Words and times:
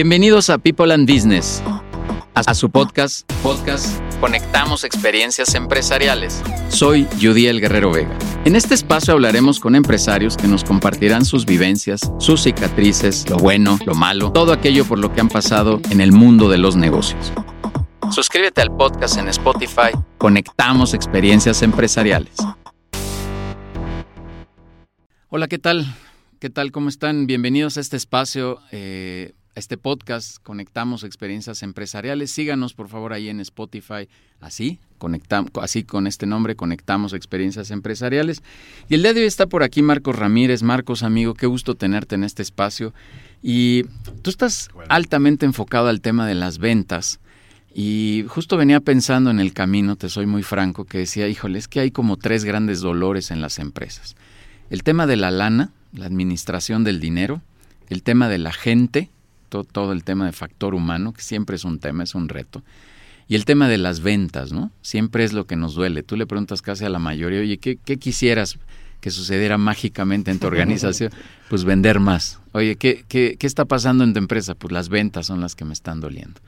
Bienvenidos 0.00 0.48
a 0.48 0.58
People 0.58 0.94
and 0.94 1.12
Business, 1.12 1.60
a 2.32 2.54
su 2.54 2.70
podcast, 2.70 3.28
podcast 3.42 4.00
Conectamos 4.20 4.84
Experiencias 4.84 5.56
Empresariales. 5.56 6.40
Soy 6.68 7.08
Judiel 7.20 7.60
Guerrero 7.60 7.90
Vega. 7.90 8.16
En 8.44 8.54
este 8.54 8.74
espacio 8.74 9.14
hablaremos 9.14 9.58
con 9.58 9.74
empresarios 9.74 10.36
que 10.36 10.46
nos 10.46 10.62
compartirán 10.62 11.24
sus 11.24 11.46
vivencias, 11.46 12.12
sus 12.20 12.44
cicatrices, 12.44 13.28
lo 13.28 13.38
bueno, 13.38 13.76
lo 13.86 13.94
malo, 13.96 14.30
todo 14.30 14.52
aquello 14.52 14.84
por 14.84 15.00
lo 15.00 15.12
que 15.12 15.20
han 15.20 15.28
pasado 15.28 15.80
en 15.90 16.00
el 16.00 16.12
mundo 16.12 16.48
de 16.48 16.58
los 16.58 16.76
negocios. 16.76 17.32
Suscríbete 18.12 18.60
al 18.60 18.70
podcast 18.76 19.18
en 19.18 19.26
Spotify. 19.26 19.90
Conectamos 20.16 20.94
Experiencias 20.94 21.60
Empresariales. 21.62 22.36
Hola, 25.28 25.48
¿qué 25.48 25.58
tal? 25.58 25.92
¿Qué 26.38 26.50
tal? 26.50 26.70
¿Cómo 26.70 26.88
están? 26.88 27.26
Bienvenidos 27.26 27.78
a 27.78 27.80
este 27.80 27.96
espacio. 27.96 28.60
Eh, 28.70 29.32
este 29.58 29.76
podcast, 29.76 30.38
Conectamos 30.42 31.04
Experiencias 31.04 31.62
Empresariales. 31.62 32.30
Síganos, 32.30 32.74
por 32.74 32.88
favor, 32.88 33.12
ahí 33.12 33.28
en 33.28 33.40
Spotify. 33.40 34.08
Así, 34.40 34.78
conectamos, 34.98 35.50
así 35.60 35.82
con 35.82 36.06
este 36.06 36.26
nombre, 36.26 36.56
Conectamos 36.56 37.12
Experiencias 37.12 37.70
Empresariales. 37.70 38.42
Y 38.88 38.94
el 38.94 39.02
día 39.02 39.12
de 39.12 39.20
hoy 39.20 39.26
está 39.26 39.46
por 39.46 39.62
aquí 39.62 39.82
Marcos 39.82 40.16
Ramírez. 40.16 40.62
Marcos, 40.62 41.02
amigo, 41.02 41.34
qué 41.34 41.46
gusto 41.46 41.74
tenerte 41.74 42.14
en 42.14 42.24
este 42.24 42.42
espacio. 42.42 42.94
Y 43.42 43.84
tú 44.22 44.30
estás 44.30 44.70
altamente 44.88 45.44
enfocado 45.44 45.88
al 45.88 46.00
tema 46.00 46.26
de 46.26 46.34
las 46.34 46.58
ventas. 46.58 47.20
Y 47.74 48.24
justo 48.28 48.56
venía 48.56 48.80
pensando 48.80 49.30
en 49.30 49.40
el 49.40 49.52
camino, 49.52 49.96
te 49.96 50.08
soy 50.08 50.26
muy 50.26 50.42
franco, 50.42 50.84
que 50.84 50.98
decía, 50.98 51.28
híjole, 51.28 51.58
es 51.58 51.68
que 51.68 51.80
hay 51.80 51.90
como 51.90 52.16
tres 52.16 52.44
grandes 52.44 52.80
dolores 52.80 53.30
en 53.30 53.40
las 53.40 53.58
empresas. 53.58 54.16
El 54.70 54.82
tema 54.82 55.06
de 55.06 55.16
la 55.16 55.30
lana, 55.30 55.72
la 55.92 56.06
administración 56.06 56.82
del 56.82 57.00
dinero, 57.00 57.42
el 57.88 58.02
tema 58.02 58.28
de 58.28 58.38
la 58.38 58.52
gente 58.52 59.10
todo, 59.48 59.92
el 59.92 60.04
tema 60.04 60.26
de 60.26 60.32
factor 60.32 60.74
humano, 60.74 61.12
que 61.12 61.22
siempre 61.22 61.56
es 61.56 61.64
un 61.64 61.78
tema, 61.78 62.04
es 62.04 62.14
un 62.14 62.28
reto. 62.28 62.62
Y 63.28 63.34
el 63.34 63.44
tema 63.44 63.68
de 63.68 63.78
las 63.78 64.00
ventas, 64.00 64.52
¿no? 64.52 64.70
Siempre 64.80 65.24
es 65.24 65.32
lo 65.32 65.46
que 65.46 65.56
nos 65.56 65.74
duele. 65.74 66.02
Tú 66.02 66.16
le 66.16 66.26
preguntas 66.26 66.62
casi 66.62 66.84
a 66.84 66.88
la 66.88 66.98
mayoría, 66.98 67.40
oye, 67.40 67.58
¿qué, 67.58 67.76
quisieras 67.76 68.58
que 69.00 69.10
sucediera 69.10 69.58
mágicamente 69.58 70.30
en 70.30 70.38
tu 70.38 70.46
organización? 70.46 71.12
Pues 71.48 71.64
vender 71.64 71.98
más. 71.98 72.40
Oye, 72.52 72.76
¿qué, 72.76 73.06
¿qué, 73.08 73.36
qué, 73.38 73.46
está 73.46 73.64
pasando 73.64 74.04
en 74.04 74.12
tu 74.12 74.18
empresa? 74.18 74.54
Pues 74.54 74.70
las 74.70 74.90
ventas 74.90 75.26
son 75.26 75.40
las 75.40 75.54
que 75.54 75.64
me 75.64 75.72
están 75.72 75.98
doliendo. 75.98 76.38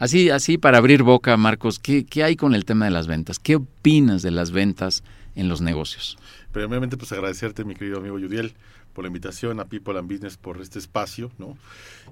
Así, 0.00 0.30
así 0.30 0.58
para 0.58 0.78
abrir 0.78 1.04
boca, 1.04 1.36
Marcos, 1.36 1.78
¿qué, 1.78 2.04
qué 2.04 2.24
hay 2.24 2.34
con 2.36 2.54
el 2.54 2.64
tema 2.64 2.86
de 2.86 2.90
las 2.90 3.06
ventas? 3.06 3.38
¿Qué 3.38 3.56
opinas 3.56 4.22
de 4.22 4.32
las 4.32 4.50
ventas 4.50 5.04
en 5.34 5.48
los 5.48 5.60
negocios? 5.60 6.18
Primeramente, 6.52 6.96
pues 6.96 7.12
agradecerte, 7.12 7.64
mi 7.64 7.74
querido 7.74 7.98
amigo 7.98 8.18
Yudiel 8.18 8.54
por 8.98 9.04
la 9.04 9.10
invitación, 9.10 9.60
a 9.60 9.66
People 9.66 9.96
and 9.96 10.10
Business 10.10 10.36
por 10.36 10.60
este 10.60 10.80
espacio, 10.80 11.30
¿no? 11.38 11.56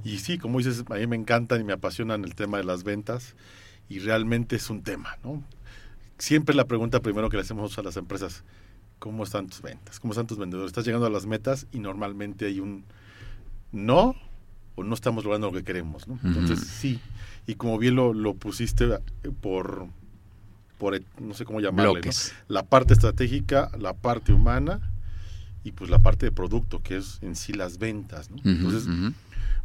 Y 0.05 0.19
sí, 0.19 0.39
como 0.39 0.59
dices, 0.59 0.85
a 0.89 0.95
mí 0.95 1.07
me 1.09 1.17
encantan 1.17 1.61
y 1.61 1.65
me 1.65 1.73
apasionan 1.73 2.23
el 2.23 2.37
tema 2.37 2.59
de 2.59 2.63
las 2.63 2.85
ventas 2.85 3.35
y 3.89 3.99
realmente 3.99 4.55
es 4.55 4.71
un 4.71 4.85
tema, 4.85 5.19
¿no? 5.25 5.43
Siempre 6.19 6.55
la 6.55 6.67
pregunta 6.67 7.03
primero 7.03 7.29
que 7.29 7.39
le 7.39 7.43
hacemos 7.43 7.77
a 7.77 7.83
las 7.83 7.97
empresas, 7.97 8.45
¿cómo 9.01 9.25
están 9.25 9.49
tus 9.49 9.63
ventas? 9.63 9.99
¿Cómo 9.99 10.13
están 10.13 10.29
tus 10.29 10.39
vendedores? 10.39 10.69
Estás 10.69 10.85
llegando 10.85 11.09
a 11.09 11.11
las 11.11 11.27
metas 11.27 11.67
y 11.73 11.81
normalmente 11.81 12.47
hay 12.47 12.61
un 12.61 12.85
no 13.73 14.15
o 14.77 14.85
no 14.85 14.95
estamos 14.95 15.25
logrando 15.25 15.49
lo 15.49 15.55
que 15.55 15.65
queremos, 15.65 16.07
¿no? 16.07 16.21
Entonces, 16.23 16.69
sí, 16.69 17.01
y 17.49 17.57
como 17.57 17.79
bien 17.79 17.97
lo, 17.97 18.15
lo 18.15 18.35
pusiste 18.35 18.97
por, 19.41 19.89
por, 20.79 21.03
no 21.19 21.35
sé 21.35 21.45
cómo 21.45 21.59
llamarle, 21.59 22.01
¿no? 22.01 22.11
la 22.47 22.63
parte 22.63 22.95
estratégica, 22.95 23.73
la 23.77 23.93
parte 23.93 24.33
humana 24.33 24.93
y 25.67 25.73
pues 25.73 25.91
la 25.91 25.99
parte 25.99 26.27
de 26.27 26.33
producto, 26.33 26.81
que 26.81 26.97
es 26.97 27.19
en 27.23 27.35
sí 27.35 27.53
las 27.53 27.79
ventas. 27.79 28.31
¿no? 28.31 28.37
Entonces, 28.45 28.89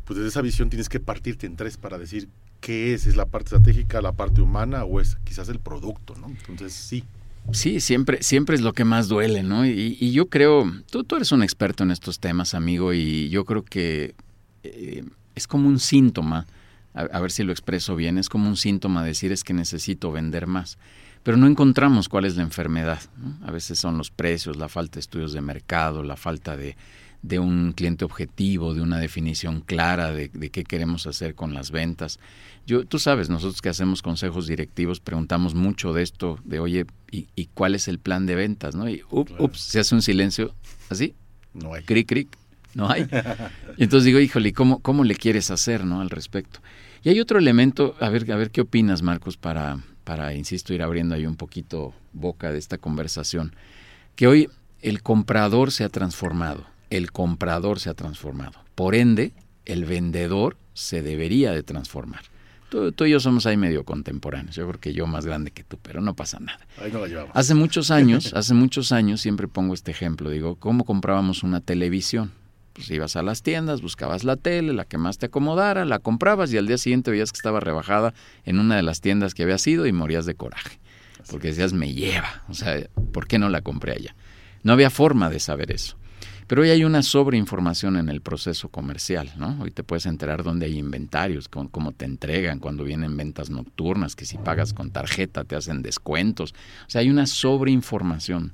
pues 0.04 0.18
desde 0.18 0.30
esa 0.30 0.42
visión 0.42 0.72
tienes 0.72 0.90
que 0.90 1.00
partirte 1.00 1.46
en 1.46 1.56
tres 1.56 1.78
para 1.78 2.00
decir 2.00 2.28
qué 2.60 2.96
es, 2.96 3.06
es 3.06 3.16
la 3.16 3.28
parte 3.28 3.56
estratégica, 3.56 4.02
la 4.02 4.12
parte 4.12 4.42
humana 4.42 4.84
o 4.84 5.00
es 5.00 5.18
quizás 5.24 5.48
el 5.50 5.60
producto, 5.60 6.16
¿no? 6.20 6.28
Entonces, 6.50 6.74
sí. 6.74 7.04
Sí, 7.52 7.80
siempre, 7.82 8.24
siempre 8.24 8.56
es 8.56 8.62
lo 8.62 8.74
que 8.74 8.84
más 8.84 9.10
duele, 9.10 9.44
¿no? 9.44 9.64
Y, 9.64 10.12
yo 10.12 10.28
creo, 10.28 10.72
tú, 10.90 11.04
tú 11.04 11.18
eres 11.18 11.32
un 11.32 11.44
experto 11.44 11.84
en 11.84 11.92
estos 11.92 12.20
temas, 12.20 12.56
amigo, 12.56 12.94
y 12.94 13.30
yo 13.30 13.46
creo 13.46 13.64
que 13.64 14.16
eh, 14.64 15.04
es 15.36 15.46
como 15.46 15.68
un 15.68 15.80
síntoma, 15.80 16.48
a, 16.96 17.20
ver 17.20 17.32
si 17.32 17.44
lo 17.44 17.52
expreso 17.52 17.96
bien, 17.96 18.18
es 18.18 18.28
como 18.28 18.48
un 18.48 18.58
síntoma 18.58 19.04
decir 19.04 19.32
es 19.32 19.44
que 19.44 19.54
necesito 19.54 20.12
vender 20.12 20.48
más 20.48 20.80
pero 21.24 21.38
no 21.38 21.48
encontramos 21.48 22.10
cuál 22.10 22.26
es 22.26 22.36
la 22.36 22.44
enfermedad. 22.44 23.00
A 23.44 23.52
veces 23.52 23.80
son 23.80 23.98
los 23.98 24.10
precios, 24.10 24.58
la 24.58 24.70
falta 24.70 24.96
de 24.96 25.02
estudios 25.02 25.34
de 25.34 25.42
mercado, 25.42 26.04
la 26.04 26.16
falta 26.16 26.58
de, 26.58 26.76
un 27.40 27.74
cliente 27.74 28.04
objetivo, 28.04 28.74
de 28.74 28.82
una 28.82 28.98
definición 28.98 29.62
clara 29.62 30.12
de, 30.12 30.30
qué 30.30 30.64
queremos 30.64 31.06
hacer 31.06 31.36
con 31.36 31.54
las 31.54 31.72
ventas. 31.72 32.20
Yo, 32.66 32.86
tú 32.86 33.00
sabes, 33.00 33.30
nosotros 33.30 33.62
que 33.62 33.70
hacemos 33.70 34.02
consejos 34.02 34.48
directivos 34.48 35.00
preguntamos 35.00 35.54
mucho 35.54 35.94
de 35.94 36.04
esto, 36.04 36.40
de 36.44 36.60
oye, 36.60 36.86
¿y, 37.12 37.46
cuál 37.54 37.76
es 37.76 37.88
el 37.88 38.00
plan 38.00 38.26
de 38.26 38.36
ventas? 38.36 38.76
¿no? 38.76 38.90
Y 38.90 39.04
ups, 39.12 39.60
se 39.60 39.80
hace 39.80 39.94
un 39.94 40.02
silencio 40.02 40.56
así, 40.90 41.14
no 41.54 41.74
hay. 41.74 41.84
cric, 41.84 42.08
cric, 42.08 42.38
no 42.74 42.90
hay. 42.90 43.08
y 43.78 43.84
entonces 43.84 44.06
digo, 44.06 44.20
híjole, 44.20 44.54
¿cómo, 44.54 44.80
¿cómo 44.80 45.04
le 45.04 45.16
quieres 45.16 45.52
hacer 45.52 45.86
¿no? 45.86 46.02
al 46.02 46.10
respecto? 46.10 46.60
Y 47.04 47.10
hay 47.10 47.20
otro 47.20 47.40
elemento, 47.40 47.96
a 48.00 48.10
ver, 48.10 48.32
a 48.32 48.36
ver 48.36 48.52
qué 48.52 48.62
opinas, 48.62 49.02
Marcos, 49.02 49.36
para, 49.36 49.80
para, 50.12 50.34
insisto, 50.34 50.74
ir 50.74 50.82
abriendo 50.82 51.16
ahí 51.16 51.26
un 51.26 51.38
poquito 51.38 51.94
boca 52.12 52.52
de 52.52 52.60
esta 52.60 52.78
conversación, 52.78 53.56
que 54.18 54.28
hoy 54.28 54.50
el 54.82 55.02
comprador 55.02 55.72
se 55.72 55.86
ha 55.86 55.90
transformado, 55.90 56.66
el 56.90 57.14
comprador 57.14 57.80
se 57.80 57.90
ha 57.90 57.94
transformado. 57.94 58.60
Por 58.76 58.94
ende, 58.94 59.32
el 59.64 59.86
vendedor 59.86 60.58
se 60.74 61.02
debería 61.02 61.54
de 61.54 61.64
transformar. 61.64 62.24
Tú, 62.70 62.94
y 63.06 63.10
yo 63.10 63.22
somos 63.22 63.46
ahí 63.46 63.56
medio 63.56 63.86
contemporáneos. 63.86 64.54
Yo 64.54 64.68
creo 64.68 64.82
que 64.82 64.92
yo 64.92 65.08
más 65.08 65.26
grande 65.26 65.52
que 65.52 65.64
tú, 65.64 65.80
pero 65.82 66.02
no 66.02 66.14
pasa 66.14 66.42
nada. 66.42 66.60
Ahí 66.82 66.92
no 66.92 67.08
la 67.08 67.28
hace 67.34 67.56
muchos 67.56 67.90
años, 67.90 68.34
hace 68.36 68.54
muchos 68.54 68.92
años 68.92 69.22
siempre 69.22 69.48
pongo 69.48 69.74
este 69.74 69.92
ejemplo. 69.92 70.30
Digo, 70.30 70.56
¿cómo 70.56 70.84
comprábamos 70.84 71.42
una 71.42 71.62
televisión? 71.62 72.34
Pues 72.74 72.90
ibas 72.90 73.16
a 73.16 73.22
las 73.22 73.44
tiendas, 73.44 73.82
buscabas 73.82 74.24
la 74.24 74.38
tele, 74.38 74.74
la 74.74 74.86
que 74.86 74.98
más 74.98 75.18
te 75.18 75.26
acomodara, 75.28 75.86
la 75.86 76.00
comprabas 76.00 76.54
y 76.54 76.58
al 76.58 76.68
día 76.68 76.78
siguiente 76.78 77.12
veías 77.12 77.32
que 77.32 77.38
estaba 77.38 77.60
rebajada 77.60 78.14
en 78.46 78.60
una 78.60 78.78
de 78.78 78.84
las 78.84 79.02
tiendas 79.02 79.34
que 79.34 79.44
había 79.44 79.58
sido 79.58 79.86
y 79.86 79.92
morías 79.92 80.26
de 80.26 80.36
coraje. 80.36 80.80
Porque 81.30 81.50
decías, 81.50 81.74
me 81.74 81.94
lleva. 81.94 82.44
O 82.50 82.54
sea, 82.54 82.82
¿por 83.12 83.28
qué 83.28 83.40
no 83.40 83.50
la 83.50 83.62
compré 83.62 83.94
allá? 83.94 84.16
No 84.64 84.74
había 84.74 84.90
forma 84.90 85.30
de 85.30 85.40
saber 85.40 85.72
eso. 85.72 85.98
Pero 86.48 86.64
hoy 86.64 86.70
hay 86.70 86.84
una 86.84 87.02
sobreinformación 87.02 87.96
en 87.96 88.10
el 88.10 88.20
proceso 88.20 88.68
comercial, 88.68 89.32
¿no? 89.38 89.58
Hoy 89.62 89.72
te 89.72 89.84
puedes 89.84 90.06
enterar 90.06 90.44
dónde 90.44 90.66
hay 90.66 90.78
inventarios, 90.78 91.48
cómo 91.48 91.94
te 91.94 92.04
entregan, 92.04 92.60
cuando 92.60 92.84
vienen 92.84 93.16
ventas 93.16 93.50
nocturnas, 93.50 94.18
que 94.18 94.26
si 94.26 94.38
pagas 94.38 94.74
con 94.74 94.92
tarjeta 94.92 95.46
te 95.46 95.56
hacen 95.56 95.82
descuentos. 95.82 96.54
O 96.88 96.90
sea, 96.90 97.02
hay 97.02 97.10
una 97.10 97.26
sobreinformación. 97.26 98.52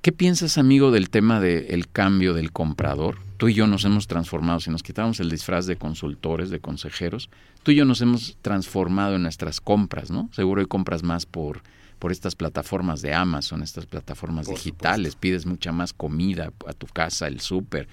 ¿Qué 0.00 0.12
piensas, 0.12 0.56
amigo, 0.56 0.90
del 0.90 1.10
tema 1.10 1.40
del 1.40 1.88
cambio 1.88 2.32
del 2.32 2.52
comprador? 2.52 3.18
Tú 3.40 3.48
y 3.48 3.54
yo 3.54 3.66
nos 3.66 3.86
hemos 3.86 4.06
transformado, 4.06 4.60
si 4.60 4.70
nos 4.70 4.82
quitamos 4.82 5.18
el 5.18 5.30
disfraz 5.30 5.64
de 5.64 5.76
consultores, 5.76 6.50
de 6.50 6.60
consejeros, 6.60 7.30
tú 7.62 7.70
y 7.70 7.76
yo 7.76 7.86
nos 7.86 8.02
hemos 8.02 8.36
transformado 8.42 9.16
en 9.16 9.22
nuestras 9.22 9.62
compras, 9.62 10.10
¿no? 10.10 10.28
Seguro 10.32 10.60
hay 10.60 10.66
compras 10.66 11.02
más 11.02 11.24
por, 11.24 11.62
por 11.98 12.12
estas 12.12 12.36
plataformas 12.36 13.00
de 13.00 13.14
Amazon, 13.14 13.62
estas 13.62 13.86
plataformas 13.86 14.46
digitales, 14.46 15.16
pides 15.16 15.46
mucha 15.46 15.72
más 15.72 15.94
comida 15.94 16.52
a 16.66 16.74
tu 16.74 16.86
casa, 16.86 17.28
el 17.28 17.40
súper. 17.40 17.88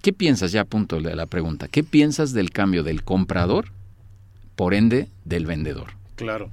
¿Qué 0.00 0.14
piensas, 0.14 0.52
ya 0.52 0.62
a 0.62 0.64
punto 0.64 1.02
de 1.02 1.16
la 1.16 1.26
pregunta, 1.26 1.68
qué 1.68 1.82
piensas 1.82 2.32
del 2.32 2.50
cambio 2.50 2.82
del 2.82 3.04
comprador, 3.04 3.66
por 4.56 4.72
ende, 4.72 5.10
del 5.26 5.44
vendedor? 5.44 5.90
Claro 6.16 6.50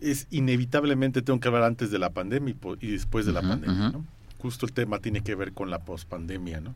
es 0.00 0.28
inevitablemente 0.30 1.22
tengo 1.22 1.40
que 1.40 1.48
hablar 1.48 1.64
antes 1.64 1.90
de 1.90 1.98
la 1.98 2.10
pandemia 2.10 2.54
y, 2.80 2.92
después 2.92 3.26
de 3.26 3.32
la 3.32 3.42
pandemia, 3.42 3.90
¿no? 3.90 4.04
Justo 4.38 4.66
el 4.66 4.72
tema 4.72 5.00
tiene 5.00 5.22
que 5.22 5.34
ver 5.34 5.52
con 5.52 5.70
la 5.70 5.80
pospandemia, 5.80 6.60
¿no? 6.60 6.74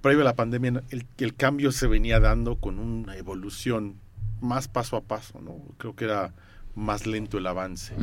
Previo 0.00 0.20
a 0.20 0.24
la 0.24 0.34
pandemia, 0.34 0.82
el, 0.90 1.06
el 1.18 1.34
cambio 1.34 1.72
se 1.72 1.86
venía 1.86 2.20
dando 2.20 2.56
con 2.56 2.78
una 2.78 3.16
evolución 3.16 3.96
más 4.40 4.68
paso 4.68 4.96
a 4.96 5.00
paso, 5.00 5.40
¿no? 5.40 5.56
Creo 5.78 5.96
que 5.96 6.04
era 6.04 6.32
más 6.74 7.06
lento 7.06 7.38
el 7.38 7.46
avance. 7.46 7.94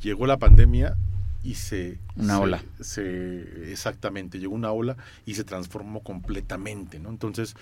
Llegó 0.00 0.26
la 0.26 0.38
pandemia 0.38 0.96
y 1.42 1.54
se... 1.54 1.98
Una 2.16 2.40
ola. 2.40 2.62
Se, 2.80 3.70
exactamente, 3.70 4.38
llegó 4.38 4.54
una 4.54 4.72
ola 4.72 4.96
y 5.26 5.34
se 5.34 5.44
transformó 5.44 6.02
completamente, 6.02 6.98
¿no? 6.98 7.10
Entonces, 7.10 7.54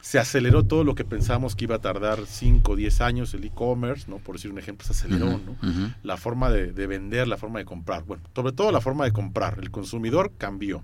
se 0.00 0.18
aceleró 0.18 0.64
todo 0.64 0.84
lo 0.84 0.94
que 0.94 1.04
pensábamos 1.04 1.56
que 1.56 1.64
iba 1.64 1.76
a 1.76 1.80
tardar 1.80 2.24
5 2.24 2.72
o 2.72 2.76
10 2.76 3.00
años, 3.00 3.34
el 3.34 3.44
e-commerce, 3.44 4.08
¿no? 4.08 4.18
Por 4.18 4.36
decir 4.36 4.50
un 4.50 4.58
ejemplo, 4.58 4.86
se 4.86 4.92
aceleró, 4.92 5.26
¿no? 5.38 5.56
La 6.02 6.16
forma 6.16 6.50
de, 6.50 6.86
vender, 6.86 7.26
la 7.26 7.36
forma 7.36 7.58
de 7.58 7.64
comprar. 7.64 8.04
Bueno, 8.04 8.22
sobre 8.34 8.52
todo 8.52 8.70
la 8.70 8.80
forma 8.80 9.04
de 9.04 9.12
comprar. 9.12 9.58
El 9.60 9.70
consumidor 9.70 10.32
cambió. 10.38 10.82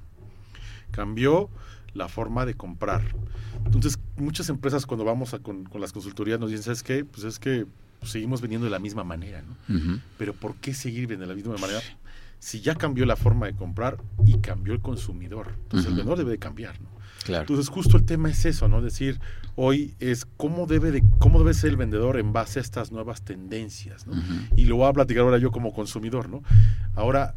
Cambió 0.90 1.48
la 1.94 2.08
forma 2.08 2.44
de 2.44 2.54
comprar. 2.54 3.02
Entonces, 3.64 3.98
muchas 4.16 4.48
empresas 4.48 4.84
cuando 4.84 5.04
vamos 5.04 5.32
a, 5.32 5.38
con, 5.38 5.68
las 5.74 5.92
consultorías 5.92 6.40
nos 6.40 6.50
dicen, 6.50 6.64
¿sabes 6.64 6.82
qué? 6.82 7.04
Pues 7.04 7.24
es 7.24 7.38
que 7.38 7.66
seguimos 8.02 8.40
vendiendo 8.40 8.64
de 8.64 8.70
la 8.70 8.80
misma 8.80 9.04
manera, 9.04 9.42
¿no? 9.42 10.00
Pero 10.18 10.34
¿por 10.34 10.56
qué 10.56 10.74
seguir 10.74 11.06
vendiendo 11.06 11.26
de 11.26 11.34
la 11.34 11.36
misma 11.36 11.56
manera? 11.56 11.80
Si 12.40 12.60
ya 12.60 12.74
cambió 12.74 13.06
la 13.06 13.16
forma 13.16 13.46
de 13.46 13.54
comprar 13.54 13.96
y 14.26 14.38
cambió 14.38 14.74
el 14.74 14.80
consumidor. 14.80 15.54
Entonces, 15.62 15.88
el 15.88 15.96
vendedor 15.96 16.18
debe 16.18 16.32
de 16.32 16.38
cambiar, 16.38 16.80
¿no? 16.80 16.93
Claro. 17.24 17.42
Entonces, 17.42 17.68
justo 17.68 17.96
el 17.96 18.04
tema 18.04 18.30
es 18.30 18.44
eso, 18.44 18.68
¿no? 18.68 18.80
Decir, 18.82 19.18
hoy 19.56 19.94
es 20.00 20.26
cómo 20.36 20.66
debe, 20.66 20.90
de, 20.90 21.02
cómo 21.18 21.38
debe 21.38 21.54
ser 21.54 21.70
el 21.70 21.76
vendedor 21.76 22.18
en 22.18 22.32
base 22.32 22.58
a 22.58 22.62
estas 22.62 22.92
nuevas 22.92 23.22
tendencias, 23.22 24.06
¿no? 24.06 24.14
Y 24.56 24.66
lo 24.66 24.76
voy 24.76 24.88
a 24.88 24.92
platicar 24.92 25.22
ahora 25.24 25.38
yo 25.38 25.50
como 25.50 25.72
consumidor, 25.72 26.28
¿no? 26.28 26.42
Ahora, 26.94 27.34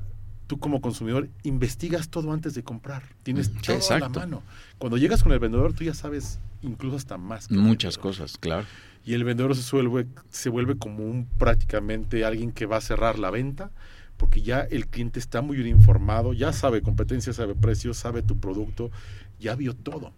tú 0.47 0.59
como 0.59 0.79
consumidor 0.81 1.29
investigas 1.43 2.09
todo 2.09 2.31
antes 2.31 2.53
de 2.53 2.63
comprar. 2.63 3.03
Tienes 3.23 3.49
Mm, 3.49 3.57
todo 3.61 3.71
a 3.71 3.73
la 3.73 3.75
exacto. 3.77 4.19
mano. 4.19 4.43
Cuando 4.77 4.97
llegas 4.97 5.23
con 5.23 5.31
el 5.31 5.39
vendedor, 5.39 5.73
tú 5.73 5.83
ya 5.83 5.93
sabes 5.93 6.39
incluso 6.61 6.95
hasta 6.95 7.17
más. 7.17 7.47
que 7.47 7.55
Muchas 7.55 7.97
cosas, 7.97 8.37
claro. 8.37 8.65
Y 9.05 9.13
el 9.13 9.23
vendedor 9.23 9.55
se 9.55 9.75
vuelve, 9.75 10.07
se 10.29 10.49
vuelve 10.49 10.77
como 10.77 11.05
un 11.05 11.25
prácticamente 11.37 12.25
alguien 12.25 12.51
que 12.51 12.65
va 12.65 12.77
a 12.77 12.81
cerrar 12.81 13.19
la 13.19 13.29
venta, 13.31 13.71
porque 14.17 14.41
ya 14.41 14.61
el 14.61 14.87
cliente 14.87 15.19
está 15.19 15.41
muy 15.41 15.57
bien 15.57 15.69
informado, 15.69 16.33
ya 16.33 16.51
sabe 16.51 16.81
competencia, 16.81 17.33
sabe 17.33 17.55
precios, 17.55 17.97
sabe 17.97 18.23
tu 18.23 18.39
producto, 18.39 18.91
ya 19.39 19.55
vio 19.55 19.75
todo. 19.75 20.11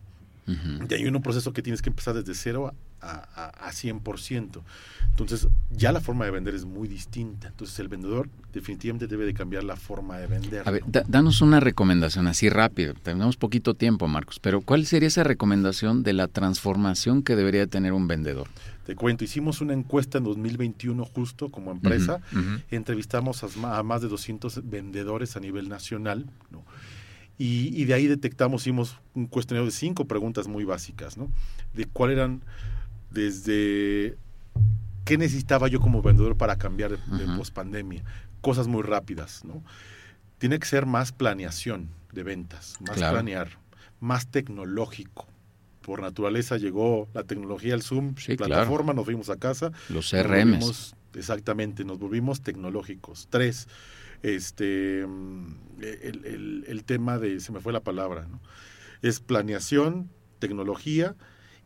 Ujú. 0.47 0.85
Y 0.89 0.93
hay 0.93 1.05
un 1.05 1.21
proceso 1.21 1.53
que 1.53 1.61
tienes 1.61 1.81
que 1.81 1.89
empezar 1.89 2.15
desde 2.15 2.33
cero 2.33 2.73
a, 3.01 3.27
a, 3.35 3.67
a 3.67 3.71
100%. 3.71 4.61
Entonces, 5.09 5.47
ya 5.71 5.91
la 5.91 6.01
forma 6.01 6.25
de 6.25 6.31
vender 6.31 6.55
es 6.55 6.65
muy 6.65 6.87
distinta. 6.87 7.47
Entonces, 7.49 7.77
el 7.79 7.87
vendedor 7.87 8.29
definitivamente 8.53 9.07
debe 9.07 9.25
de 9.25 9.33
cambiar 9.33 9.63
la 9.63 9.75
forma 9.75 10.17
de 10.17 10.27
vender. 10.27 10.67
A 10.67 10.71
ver, 10.71 10.81
¿no? 10.83 10.87
da- 10.91 11.03
danos 11.07 11.41
una 11.41 11.59
recomendación 11.59 12.27
así 12.27 12.49
rápido. 12.49 12.93
Tenemos 12.93 13.35
poquito 13.37 13.73
tiempo, 13.73 14.07
Marcos, 14.07 14.39
pero 14.39 14.61
¿cuál 14.61 14.85
sería 14.85 15.07
esa 15.07 15.23
recomendación 15.23 16.03
de 16.03 16.13
la 16.13 16.27
transformación 16.27 17.23
que 17.23 17.35
debería 17.35 17.67
tener 17.67 17.93
un 17.93 18.07
vendedor? 18.07 18.47
Te 18.85 18.95
cuento, 18.95 19.23
hicimos 19.23 19.61
una 19.61 19.73
encuesta 19.73 20.17
en 20.17 20.23
2021 20.23 21.05
justo 21.05 21.49
como 21.49 21.71
empresa. 21.71 22.21
Entrevistamos 22.71 23.43
a, 23.63 23.83
más 23.83 24.01
de 24.01 24.07
200 24.07 24.67
vendedores 24.69 25.35
a 25.35 25.39
nivel 25.39 25.69
nacional, 25.69 26.25
¿no? 26.49 26.63
Y, 27.37 27.69
y 27.81 27.85
de 27.85 27.93
ahí 27.93 28.07
detectamos, 28.07 28.63
hicimos 28.63 28.97
un 29.15 29.27
cuestionario 29.27 29.65
de 29.65 29.71
cinco 29.71 30.05
preguntas 30.05 30.47
muy 30.47 30.65
básicas, 30.65 31.17
¿no? 31.17 31.29
De 31.73 31.85
cuál 31.85 32.11
eran, 32.11 32.41
desde 33.11 34.17
qué 35.05 35.17
necesitaba 35.17 35.67
yo 35.67 35.79
como 35.79 36.01
vendedor 36.01 36.37
para 36.37 36.55
cambiar 36.57 36.91
de, 36.91 37.17
de 37.17 37.37
pospandemia. 37.37 38.03
Cosas 38.41 38.67
muy 38.67 38.83
rápidas, 38.83 39.43
¿no? 39.43 39.63
Tiene 40.37 40.59
que 40.59 40.65
ser 40.67 40.85
más 40.85 41.11
planeación 41.11 41.89
de 42.13 42.23
ventas, 42.23 42.77
más 42.81 42.97
Claro. 42.97 43.15
planear, 43.15 43.49
más 43.99 44.27
tecnológico. 44.27 45.27
Por 45.81 46.01
naturaleza 46.01 46.57
llegó 46.57 47.07
la 47.13 47.23
tecnología, 47.23 47.73
el 47.73 47.81
Zoom, 47.81 48.15
Sí, 48.17 48.37
claro. 48.37 48.53
plataforma, 48.53 48.93
nos 48.93 49.05
fuimos 49.05 49.29
a 49.29 49.37
casa, 49.37 49.71
Los 49.89 50.11
volvimos- 50.13 50.95
exactamente, 51.15 51.83
nos 51.83 51.97
volvimos 51.99 52.41
tecnológicos. 52.41 53.27
Tres, 53.29 53.67
este, 54.21 55.01
el, 55.01 56.21
el- 56.25 56.65
el 56.67 56.83
tema 56.83 57.17
de, 57.17 57.39
se 57.39 57.51
me 57.51 57.59
fue 57.59 57.73
la 57.73 57.79
palabra, 57.81 58.27
¿no? 58.29 58.39
Es 59.01 59.19
planeación, 59.19 60.09
tecnología 60.39 61.15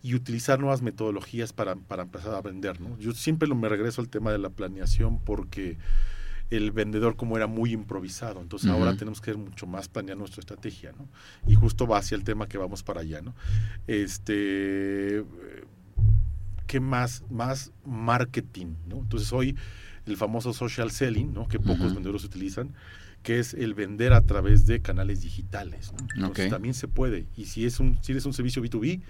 y 0.03 0.13
utilizar 0.15 0.59
nuevas 0.59 0.81
metodologías 0.83 1.53
para, 1.53 1.75
para 1.75 2.03
empezar 2.03 2.35
a 2.35 2.41
vender, 2.41 2.79
¿no? 2.81 2.99
Yo 2.99 3.13
siempre 3.13 3.47
lo- 3.47 3.55
me 3.55 3.69
regreso 3.69 4.01
al 4.01 4.09
tema 4.09 4.31
de 4.31 4.37
la 4.37 4.49
planeación 4.51 5.17
porque 5.19 5.77
el 6.49 6.71
vendedor 6.71 7.15
como 7.15 7.35
era 7.37 7.47
muy 7.47 7.71
improvisado, 7.71 8.39
entonces 8.41 8.69
ahora 8.69 8.91
tenemos 8.97 9.21
que 9.21 9.33
mucho 9.33 9.65
más 9.65 9.87
planear 9.87 10.17
nuestra 10.17 10.41
estrategia, 10.41 10.91
¿no? 10.91 11.07
Y 11.47 11.55
justo 11.55 11.87
va 11.87 11.97
hacia 11.97 12.15
el 12.15 12.23
tema 12.23 12.47
que 12.47 12.57
vamos 12.59 12.83
para 12.83 13.01
allá, 13.01 13.21
¿no? 13.21 13.33
Este, 13.87 15.23
¿qué 16.67 16.79
más? 16.79 17.23
Más 17.31 17.71
marketing, 17.85 18.75
¿no? 18.87 18.97
Entonces 18.97 19.31
hoy 19.33 19.55
el 20.05 20.17
famoso 20.17 20.53
social 20.53 20.91
selling, 20.91 21.33
¿no? 21.33 21.47
Que 21.47 21.59
pocos 21.59 21.93
vendedores 21.93 22.23
utilizan, 22.25 22.73
que 23.23 23.39
es 23.39 23.53
el 23.53 23.73
vender 23.73 24.13
a 24.13 24.21
través 24.21 24.65
de 24.65 24.81
canales 24.81 25.21
digitales, 25.21 25.93
¿no? 25.93 26.07
Entonces 26.15 26.49
también 26.49 26.73
se 26.73 26.87
puede. 26.87 27.25
Y 27.35 27.45
si 27.45 27.65
es 27.65 27.79
un 27.79 27.97
si 28.01 28.11
eres 28.11 28.25
un 28.25 28.33
servicio 28.33 28.61
B2B, 28.61 29.01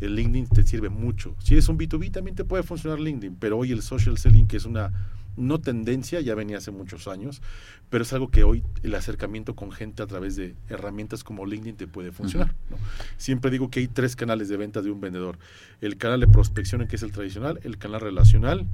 el 0.00 0.14
LinkedIn 0.14 0.48
te 0.48 0.62
sirve 0.62 0.88
mucho. 0.88 1.36
Si 1.38 1.54
eres 1.54 1.68
un 1.68 1.78
B2B 1.78 2.10
también 2.10 2.34
te 2.34 2.44
puede 2.44 2.62
funcionar 2.62 2.98
LinkedIn, 2.98 3.36
pero 3.36 3.58
hoy 3.58 3.70
el 3.72 3.82
social 3.82 4.16
selling 4.18 4.46
que 4.46 4.56
es 4.56 4.64
una 4.64 4.92
no 5.36 5.60
tendencia, 5.60 6.20
ya 6.20 6.34
venía 6.34 6.58
hace 6.58 6.70
muchos 6.70 7.06
años, 7.06 7.40
pero 7.90 8.02
es 8.02 8.12
algo 8.12 8.28
que 8.28 8.42
hoy 8.42 8.64
el 8.82 8.94
acercamiento 8.94 9.54
con 9.54 9.70
gente 9.70 10.02
a 10.02 10.06
través 10.06 10.34
de 10.34 10.56
herramientas 10.68 11.22
como 11.22 11.46
LinkedIn 11.46 11.76
te 11.76 11.86
puede 11.86 12.10
funcionar. 12.10 12.54
¿no? 12.70 12.76
Siempre 13.16 13.50
digo 13.50 13.70
que 13.70 13.80
hay 13.80 13.88
tres 13.88 14.16
canales 14.16 14.48
de 14.48 14.56
venta 14.56 14.82
de 14.82 14.90
un 14.90 15.00
vendedor. 15.00 15.38
El 15.80 15.96
canal 15.96 16.20
de 16.20 16.26
prospección, 16.26 16.86
que 16.88 16.96
es 16.96 17.02
el 17.02 17.12
tradicional, 17.12 17.60
el 17.62 17.78
canal 17.78 18.00
relacional 18.00 18.66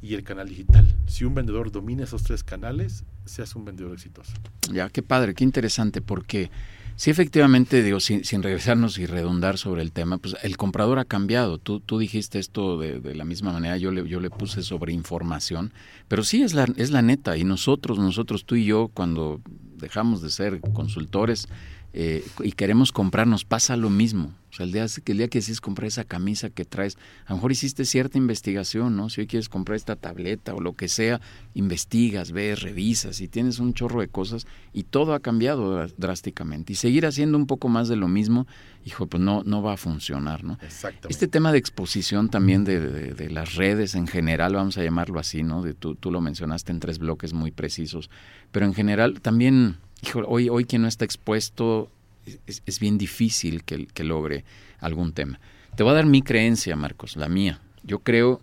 y 0.00 0.14
el 0.14 0.22
canal 0.22 0.48
digital. 0.48 0.86
Si 1.06 1.24
un 1.24 1.34
vendedor 1.34 1.72
domina 1.72 2.04
esos 2.04 2.22
tres 2.22 2.44
canales, 2.44 3.04
se 3.24 3.42
hace 3.42 3.58
un 3.58 3.64
vendedor 3.64 3.92
exitoso. 3.92 4.32
Ya, 4.72 4.88
qué 4.90 5.02
padre, 5.02 5.34
qué 5.34 5.44
interesante, 5.44 6.00
porque 6.00 6.50
sí, 6.96 7.10
efectivamente, 7.10 7.82
digo, 7.82 8.00
sin, 8.00 8.24
sin 8.24 8.42
regresarnos 8.42 8.98
y 8.98 9.06
redundar 9.06 9.58
sobre 9.58 9.82
el 9.82 9.92
tema, 9.92 10.18
pues 10.18 10.36
el 10.42 10.56
comprador 10.56 10.98
ha 10.98 11.04
cambiado. 11.04 11.58
Tú, 11.58 11.80
tú 11.80 11.98
dijiste 11.98 12.38
esto 12.38 12.78
de, 12.78 13.14
la 13.14 13.24
misma 13.24 13.52
manera, 13.52 13.76
yo 13.76 13.90
le, 13.90 14.08
yo 14.08 14.20
le 14.20 14.30
puse 14.30 14.62
sobre 14.62 14.92
información, 14.92 15.72
pero 16.06 16.22
sí 16.22 16.42
es 16.42 16.54
la, 16.54 16.66
es 16.76 16.90
la 16.90 17.02
neta, 17.02 17.36
y 17.36 17.44
nosotros, 17.44 17.98
nosotros, 17.98 18.44
tú 18.44 18.54
y 18.54 18.64
yo, 18.64 18.90
cuando 18.94 19.40
dejamos 19.76 20.22
de 20.22 20.30
ser 20.30 20.60
consultores 20.60 21.48
eh, 21.92 22.24
y 22.44 22.52
queremos 22.52 22.92
comprar, 22.92 23.26
nos 23.26 23.44
pasa 23.44 23.76
lo 23.76 23.90
mismo. 23.90 24.34
O 24.50 24.54
sea, 24.54 24.64
el 24.64 24.72
día, 24.72 24.86
que 25.04 25.12
el 25.12 25.18
día 25.18 25.28
que 25.28 25.38
decides 25.38 25.60
comprar 25.60 25.86
esa 25.88 26.04
camisa 26.04 26.48
que 26.48 26.64
traes, 26.64 26.96
a 27.26 27.30
lo 27.30 27.36
mejor 27.36 27.52
hiciste 27.52 27.84
cierta 27.84 28.16
investigación, 28.16 28.96
¿no? 28.96 29.10
Si 29.10 29.20
hoy 29.20 29.26
quieres 29.26 29.48
comprar 29.50 29.76
esta 29.76 29.94
tableta 29.94 30.54
o 30.54 30.60
lo 30.60 30.72
que 30.72 30.88
sea, 30.88 31.20
investigas, 31.54 32.32
ves, 32.32 32.62
revisas 32.62 33.20
y 33.20 33.28
tienes 33.28 33.58
un 33.58 33.74
chorro 33.74 34.00
de 34.00 34.08
cosas 34.08 34.46
y 34.72 34.84
todo 34.84 35.12
ha 35.12 35.20
cambiado 35.20 35.86
drásticamente. 35.98 36.72
Y 36.72 36.76
seguir 36.76 37.04
haciendo 37.04 37.36
un 37.36 37.46
poco 37.46 37.68
más 37.68 37.88
de 37.88 37.96
lo 37.96 38.08
mismo, 38.08 38.46
hijo, 38.86 39.06
pues 39.06 39.22
no, 39.22 39.42
no 39.44 39.60
va 39.62 39.74
a 39.74 39.76
funcionar, 39.76 40.44
¿no? 40.44 40.58
Exactamente. 40.62 41.08
Este 41.10 41.28
tema 41.28 41.52
de 41.52 41.58
exposición 41.58 42.30
también 42.30 42.64
de, 42.64 42.80
de- 42.80 43.12
de 43.14 43.30
las 43.30 43.54
redes 43.54 43.94
en 43.94 44.06
general, 44.06 44.54
vamos 44.54 44.78
a 44.78 44.82
llamarlo 44.82 45.20
así, 45.20 45.42
¿no? 45.42 45.62
De 45.62 45.74
tú, 45.74 45.94
tú 45.94 46.10
lo 46.10 46.20
mencionaste 46.22 46.72
en 46.72 46.80
tres 46.80 46.98
bloques 46.98 47.34
muy 47.34 47.50
precisos, 47.50 48.08
pero 48.50 48.64
en 48.64 48.72
general 48.72 49.20
también, 49.20 49.76
hijo, 50.02 50.20
hoy, 50.26 50.48
hoy 50.48 50.64
quien 50.64 50.82
no 50.82 50.88
está 50.88 51.04
expuesto 51.04 51.90
es, 52.46 52.62
es 52.66 52.80
bien 52.80 52.98
difícil 52.98 53.64
que, 53.64 53.86
que 53.86 54.04
logre 54.04 54.44
algún 54.80 55.12
tema. 55.12 55.40
Te 55.76 55.82
voy 55.82 55.92
a 55.92 55.96
dar 55.96 56.06
mi 56.06 56.22
creencia, 56.22 56.76
Marcos, 56.76 57.16
la 57.16 57.28
mía. 57.28 57.60
Yo 57.82 58.00
creo 58.00 58.40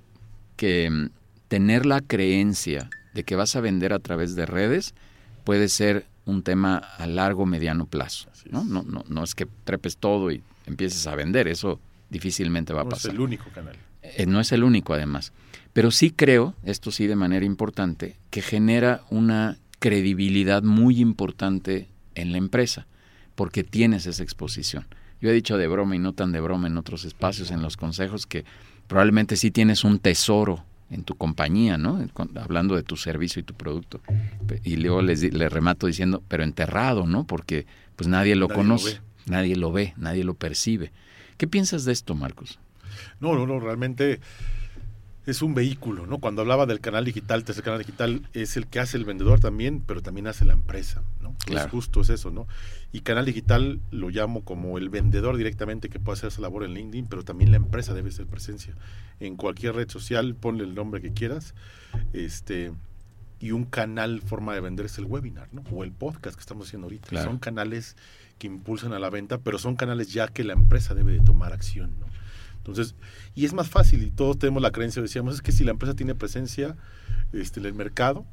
que 0.56 0.90
mm, 0.90 1.10
tener 1.48 1.86
la 1.86 2.02
creencia 2.02 2.90
de 3.14 3.24
que 3.24 3.36
vas 3.36 3.56
a 3.56 3.62
vender 3.62 3.94
a 3.94 4.00
través 4.00 4.36
de 4.36 4.46
redes 4.46 4.94
puede 5.44 5.70
ser 5.70 6.06
un 6.26 6.44
tema 6.44 6.78
a 6.78 7.08
largo, 7.08 7.46
mediano 7.46 7.86
plazo. 7.86 8.30
¿no? 8.50 8.62
es. 8.62 8.68
No, 8.68 8.84
no, 8.84 9.04
no 9.08 9.24
es 9.24 9.36
que 9.36 9.48
trepes 9.64 9.98
todo 9.98 10.32
y 10.32 10.42
empieces 10.66 11.06
a 11.08 11.16
vender, 11.16 11.48
eso 11.48 11.80
difícilmente 12.10 12.74
va 12.74 12.82
a 12.82 12.84
no 12.84 12.90
es 12.90 12.96
pasar. 12.96 13.12
el 13.12 13.20
único 13.22 13.50
canal. 13.52 13.76
Eh, 14.02 14.26
no 14.26 14.40
es 14.40 14.52
el 14.52 14.64
único 14.64 14.94
además. 14.94 15.34
Pero 15.74 15.92
sí 15.92 16.12
creo, 16.12 16.56
esto 16.64 16.92
sí 16.92 17.06
de 17.06 17.16
manera 17.16 17.46
importante, 17.46 18.16
que 18.30 18.42
genera 18.42 19.04
una 19.10 19.58
credibilidad 19.86 20.64
muy 20.64 21.00
importante 21.00 21.88
en 22.16 22.32
la 22.32 22.40
empresa, 22.40 22.88
porque 23.36 23.64
tienes 23.64 24.08
esa 24.08 24.24
exposición. 24.24 24.88
Yo 25.22 25.30
he 25.30 25.34
dicho 25.34 25.60
de 25.60 25.68
broma 25.68 25.96
y 25.96 26.00
no 26.00 26.14
tan 26.14 26.32
de 26.32 26.42
broma 26.42 26.66
en 26.66 26.78
otros 26.78 27.06
espacios, 27.06 27.52
en 27.52 27.62
los 27.62 27.78
consejos, 27.78 28.26
que 28.26 28.46
probablemente 28.88 29.36
sí 29.36 29.52
tienes 29.52 29.84
un 29.84 30.00
tesoro 30.00 30.66
en 30.90 31.04
tu 31.04 31.14
compañía, 31.14 31.78
¿no? 31.78 32.04
Hablando 32.34 32.76
de 32.76 32.82
tu 32.82 32.98
servicio 32.98 33.42
y 33.42 33.44
tu 33.44 33.54
producto. 33.54 34.02
Y 34.64 34.78
luego 34.78 35.04
les, 35.04 35.22
remato 35.52 35.86
diciendo, 35.86 36.24
pero 36.28 36.44
enterrado, 36.44 37.06
¿no? 37.06 37.28
Porque 37.28 37.68
pues 37.96 38.08
nadie 38.08 38.36
lo 38.36 38.48
Nadie 38.48 38.56
conoce, 38.56 39.02
nadie 39.28 39.56
lo 39.56 39.72
ve, 39.72 39.94
nadie 39.98 40.24
lo 40.24 40.34
percibe. 40.34 40.92
¿Qué 41.38 41.46
piensas 41.46 41.86
de 41.86 41.94
esto, 41.94 42.16
Marcos? 42.16 42.58
No, 43.20 43.36
no, 43.36 43.46
no, 43.46 43.60
realmente 43.60 44.20
es 45.26 45.42
un 45.42 45.56
vehículo, 45.56 46.06
¿no? 46.06 46.20
Cuando 46.20 46.42
hablaba 46.42 46.66
del 46.66 46.80
canal 46.80 47.06
digital, 47.06 47.44
tercer 47.44 47.64
canal 47.64 47.80
digital, 47.80 48.22
es 48.34 48.58
el 48.58 48.68
que 48.68 48.80
hace 48.80 48.98
el 48.98 49.06
vendedor 49.06 49.40
también, 49.40 49.82
pero 49.82 50.02
también 50.02 50.28
hace 50.28 50.46
la 50.46 50.54
empresa, 50.54 51.04
¿no? 51.22 51.36
Claro. 51.46 51.70
justo 51.70 52.02
es 52.02 52.10
eso, 52.10 52.32
¿no? 52.32 52.48
Y 52.92 53.02
canal 53.02 53.26
digital 53.26 53.80
lo 53.92 54.10
llamo 54.10 54.44
como 54.44 54.78
el 54.78 54.90
vendedor 54.90 55.38
directamente 55.38 55.90
que 55.90 56.00
puede 56.00 56.18
hacer 56.18 56.30
esa 56.30 56.42
labor 56.42 56.64
en 56.64 56.74
LinkedIn, 56.74 57.08
pero 57.08 57.24
también 57.24 57.52
la 57.52 57.58
empresa 57.58 57.94
debe 57.94 58.12
ser 58.12 58.28
presencia. 58.28 58.76
En 59.20 59.36
cualquier 59.36 59.76
red 59.76 59.90
social, 59.90 60.36
ponle 60.36 60.64
el 60.64 60.76
nombre 60.76 61.02
que 61.02 61.14
quieras, 61.14 61.56
este 62.14 62.72
y 63.40 63.52
un 63.52 63.66
canal, 63.66 64.22
forma 64.22 64.54
de 64.54 64.62
vender 64.62 64.86
es 64.86 64.98
el 64.98 65.06
webinar, 65.06 65.50
¿no? 65.52 65.64
O 65.72 65.84
el 65.84 65.92
podcast 65.92 66.36
que 66.36 66.42
estamos 66.42 66.68
haciendo 66.68 66.86
ahorita. 66.86 67.10
Claro. 67.10 67.30
Son 67.30 67.38
canales 67.38 67.96
que 68.38 68.48
impulsan 68.48 68.94
a 68.94 69.00
la 69.00 69.10
venta, 69.10 69.40
pero 69.40 69.58
son 69.60 69.76
canales 69.76 70.14
ya 70.14 70.28
que 70.28 70.44
la 70.44 70.54
empresa 70.54 70.94
debe 70.94 71.14
de 71.14 71.20
tomar 71.20 71.54
acción, 71.54 71.92
¿no? 72.00 72.06
Entonces, 72.66 72.96
y 73.36 73.46
es 73.46 73.54
más 73.54 73.70
fácil, 73.70 74.02
y 74.02 74.10
todos 74.10 74.40
tenemos 74.40 74.62
la 74.62 74.72
creencia, 74.72 75.02
decíamos, 75.02 75.36
es 75.36 75.42
que 75.42 75.52
si 75.52 75.64
la 75.64 75.72
empresa 75.72 75.96
tiene 75.96 76.16
presencia 76.16 76.76
este, 77.32 77.60
en 77.60 77.68
el 77.68 77.74
mercado, 77.76 78.26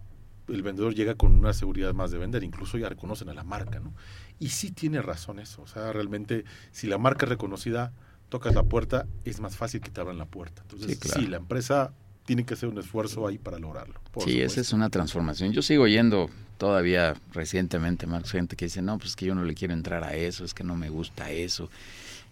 el 0.48 0.62
vendedor 0.62 0.94
llega 0.94 1.14
con 1.14 1.32
una 1.32 1.52
seguridad 1.52 1.92
más 1.92 2.10
de 2.10 2.18
vender, 2.18 2.42
incluso 2.42 2.78
ya 2.78 2.88
reconocen 2.88 3.28
a 3.28 3.34
la 3.34 3.44
marca, 3.44 3.78
¿no? 3.78 3.92
Y 4.38 4.48
sí 4.48 4.70
tiene 4.70 5.02
razón 5.02 5.38
eso, 5.38 5.62
o 5.62 5.66
sea, 5.66 5.92
realmente, 5.92 6.44
si 6.70 6.86
la 6.86 6.96
marca 6.96 7.26
es 7.26 7.30
reconocida, 7.30 7.92
tocas 8.30 8.54
la 8.54 8.62
puerta, 8.62 9.06
es 9.24 9.40
más 9.40 9.56
fácil 9.56 9.82
que 9.82 9.90
te 9.90 10.00
abran 10.00 10.16
la 10.16 10.24
puerta. 10.24 10.62
Entonces, 10.62 10.98
Sí, 10.98 11.26
la 11.26 11.36
empresa 11.36 11.92
tiene 12.24 12.44
que 12.44 12.54
hacer 12.54 12.68
un 12.70 12.78
esfuerzo 12.78 13.26
ahí 13.26 13.36
para 13.36 13.58
lograrlo. 13.58 14.00
Sí, 14.24 14.40
esa 14.40 14.60
es 14.60 14.72
una 14.72 14.88
transformación. 14.88 15.52
Yo 15.52 15.60
sigo 15.60 15.84
oyendo 15.84 16.30
todavía 16.56 17.14
recientemente, 17.32 18.06
Marcos, 18.06 18.32
gente 18.32 18.56
que 18.56 18.66
dice, 18.66 18.80
no, 18.82 18.96
pues 18.96 19.10
es 19.10 19.16
que 19.16 19.26
yo 19.26 19.34
no 19.34 19.44
le 19.44 19.54
quiero 19.54 19.74
entrar 19.74 20.04
a 20.04 20.14
eso, 20.14 20.44
es 20.44 20.54
que 20.54 20.64
no 20.64 20.76
me 20.76 20.88
gusta 20.88 21.30
eso. 21.30 21.68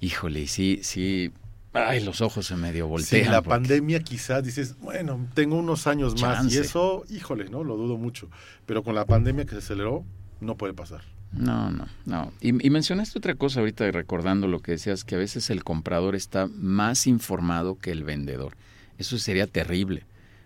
híjole, 0.01 0.47
sí, 0.47 0.81
sí, 0.83 1.33
ay, 1.73 2.03
los 2.05 2.21
ojos 2.21 2.47
se 2.47 2.57
medio 2.57 2.89
voltean. 2.89 3.25
Sí, 3.25 3.31
la 3.31 3.43
pandemia 3.43 4.01
quizás 4.01 4.45
dices, 4.45 4.77
bueno, 4.79 5.29
tengo 5.35 5.57
unos 5.57 5.87
años 5.87 6.21
más 6.21 6.53
y 6.53 6.59
eso, 6.59 7.05
híjole, 7.09 7.49
¿no? 7.49 7.65
Lo 7.65 7.77
dudo 7.77 7.97
mucho. 7.97 8.29
Pero 8.67 8.83
con 8.83 8.95
la 8.95 9.05
pandemia 9.05 9.45
que 9.45 9.53
se 9.53 9.59
aceleró, 9.59 10.05
no 10.41 10.57
puede 10.57 10.75
pasar. 10.75 11.03
No, 11.33 11.71
no, 11.71 11.87
no. 12.07 12.33
Y, 12.41 12.67
y, 12.67 12.71
mencionaste 12.71 13.19
otra 13.19 13.37
cosa 13.37 13.61
ahorita 13.61 13.89
recordando 13.93 14.49
lo 14.49 14.61
que 14.61 14.73
decías, 14.73 15.05
que 15.05 15.15
a 15.15 15.19
veces 15.19 15.49
el 15.51 15.63
comprador 15.63 16.17
está 16.17 16.49
más 16.49 17.07
informado 17.07 17.79
que 17.79 17.93
el 17.93 18.03
vendedor. 18.03 18.57
Eso 18.99 19.17
sería 19.17 19.47
terrible, 19.47 20.05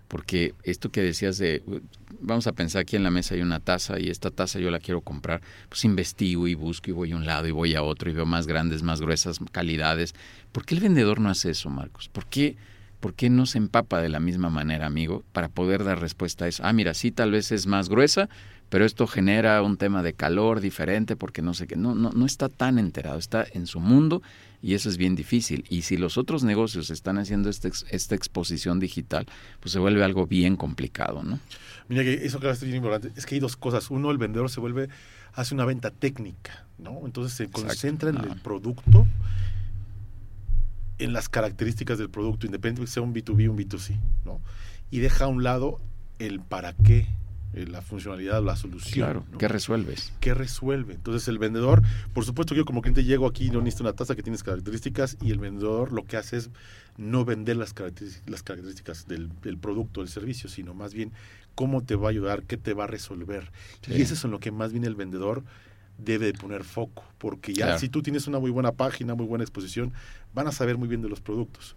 porque 0.08 0.54
esto 0.62 0.90
que 0.90 1.02
decías 1.02 1.38
de, 1.38 1.62
vamos 2.20 2.46
a 2.46 2.52
pensar 2.52 2.82
aquí 2.82 2.96
en 2.96 3.02
la 3.02 3.10
mesa 3.10 3.34
hay 3.34 3.42
una 3.42 3.60
taza 3.60 3.98
y 3.98 4.10
esta 4.10 4.30
taza 4.30 4.58
yo 4.58 4.70
la 4.70 4.80
quiero 4.80 5.00
comprar, 5.00 5.40
pues 5.68 5.84
investigo 5.84 6.46
y 6.48 6.54
busco 6.54 6.90
y 6.90 6.92
voy 6.92 7.12
a 7.12 7.16
un 7.16 7.26
lado 7.26 7.46
y 7.46 7.50
voy 7.50 7.74
a 7.74 7.82
otro 7.82 8.10
y 8.10 8.14
veo 8.14 8.26
más 8.26 8.46
grandes, 8.46 8.82
más 8.82 9.00
gruesas 9.00 9.38
calidades. 9.52 10.14
¿Por 10.52 10.64
qué 10.64 10.74
el 10.74 10.80
vendedor 10.80 11.20
no 11.20 11.30
hace 11.30 11.50
eso, 11.50 11.70
Marcos? 11.70 12.08
¿Por 12.08 12.26
qué? 12.26 12.56
¿Por 13.04 13.12
qué 13.12 13.28
no 13.28 13.44
se 13.44 13.58
empapa 13.58 14.00
de 14.00 14.08
la 14.08 14.18
misma 14.18 14.48
manera, 14.48 14.86
amigo, 14.86 15.24
para 15.34 15.50
poder 15.50 15.84
dar 15.84 16.00
respuesta 16.00 16.46
a 16.46 16.48
eso? 16.48 16.62
Ah, 16.64 16.72
mira, 16.72 16.94
sí, 16.94 17.10
tal 17.10 17.32
vez 17.32 17.52
es 17.52 17.66
más 17.66 17.90
gruesa, 17.90 18.30
pero 18.70 18.86
esto 18.86 19.06
genera 19.06 19.60
un 19.60 19.76
tema 19.76 20.02
de 20.02 20.14
calor 20.14 20.62
diferente 20.62 21.14
porque 21.14 21.42
no 21.42 21.52
sé 21.52 21.66
qué. 21.66 21.76
No, 21.76 21.94
no, 21.94 22.12
no 22.12 22.24
está 22.24 22.48
tan 22.48 22.78
enterado, 22.78 23.18
está 23.18 23.44
en 23.52 23.66
su 23.66 23.78
mundo 23.78 24.22
y 24.62 24.72
eso 24.72 24.88
es 24.88 24.96
bien 24.96 25.16
difícil. 25.16 25.66
Y 25.68 25.82
si 25.82 25.98
los 25.98 26.16
otros 26.16 26.44
negocios 26.44 26.88
están 26.88 27.18
haciendo 27.18 27.50
este, 27.50 27.70
esta 27.90 28.14
exposición 28.14 28.80
digital, 28.80 29.26
pues 29.60 29.72
se 29.72 29.78
vuelve 29.78 30.02
algo 30.02 30.26
bien 30.26 30.56
complicado, 30.56 31.22
¿no? 31.22 31.40
Mira 31.90 32.04
que 32.04 32.24
eso 32.24 32.40
que 32.40 32.48
es 32.48 32.64
bien 32.64 32.76
importante. 32.76 33.12
Es 33.20 33.26
que 33.26 33.34
hay 33.34 33.40
dos 33.42 33.58
cosas. 33.58 33.90
Uno, 33.90 34.12
el 34.12 34.16
vendedor 34.16 34.48
se 34.48 34.60
vuelve, 34.60 34.88
hace 35.34 35.54
una 35.54 35.66
venta 35.66 35.90
técnica, 35.90 36.64
¿no? 36.78 37.02
Entonces 37.04 37.36
se 37.36 37.50
concentra 37.50 38.08
en 38.08 38.16
el 38.16 38.40
producto, 38.40 39.06
en 40.98 41.12
las 41.12 41.28
características 41.28 41.98
del 41.98 42.10
producto, 42.10 42.46
independientemente 42.46 42.90
que 42.90 42.94
sea 42.94 43.02
un 43.02 43.14
B2B 43.14 43.48
o 43.48 43.52
un 43.52 43.58
B2C, 43.58 43.98
¿no? 44.24 44.40
Y 44.90 45.00
deja 45.00 45.24
a 45.24 45.28
un 45.28 45.42
lado 45.42 45.80
el 46.18 46.40
para 46.40 46.72
qué 46.72 47.08
eh, 47.54 47.66
la 47.68 47.82
funcionalidad, 47.82 48.42
la 48.42 48.56
solución. 48.56 48.92
Claro, 48.94 49.24
¿qué 49.38 49.46
resuelves? 49.46 50.12
¿Qué 50.18 50.34
resuelve? 50.34 50.94
Entonces 50.94 51.28
el 51.28 51.38
vendedor, 51.38 51.82
por 52.12 52.24
supuesto 52.24 52.54
que 52.54 52.58
yo 52.58 52.64
como 52.64 52.82
cliente 52.82 53.04
llego 53.04 53.28
aquí 53.28 53.46
y 53.46 53.50
no 53.50 53.60
necesito 53.60 53.84
una 53.84 53.92
tasa 53.92 54.16
que 54.16 54.22
tiene 54.22 54.38
características 54.38 55.16
y 55.22 55.30
el 55.30 55.38
vendedor 55.38 55.92
lo 55.92 56.04
que 56.04 56.16
hace 56.16 56.38
es 56.38 56.50
no 56.96 57.24
vender 57.24 57.56
las 57.56 57.72
características, 57.72 58.28
las 58.28 58.42
características 58.42 59.06
del, 59.06 59.30
producto, 59.58 60.00
del 60.00 60.08
servicio, 60.08 60.48
sino 60.48 60.74
más 60.74 60.94
bien 60.94 61.12
cómo 61.54 61.84
te 61.84 61.94
va 61.94 62.08
a 62.08 62.10
ayudar, 62.10 62.42
qué 62.42 62.56
te 62.56 62.74
va 62.74 62.84
a 62.84 62.88
resolver. 62.88 63.52
Y 63.86 64.02
eso 64.02 64.14
es 64.14 64.24
en 64.24 64.32
lo 64.32 64.40
que 64.40 64.50
más 64.50 64.72
bien 64.72 64.84
el 64.84 64.96
vendedor 64.96 65.44
debe 65.96 66.32
poner 66.32 66.64
foco, 66.64 67.04
porque 67.18 67.54
ya 67.54 67.78
si 67.78 67.88
tú 67.88 68.02
tienes 68.02 68.26
una 68.26 68.40
muy 68.40 68.50
buena 68.50 68.72
página, 68.72 69.14
muy 69.14 69.26
buena 69.26 69.44
exposición, 69.44 69.92
van 70.34 70.46
a 70.48 70.52
saber 70.52 70.76
muy 70.76 70.88
bien 70.88 71.02
de 71.02 71.08
los 71.08 71.20
productos. 71.20 71.76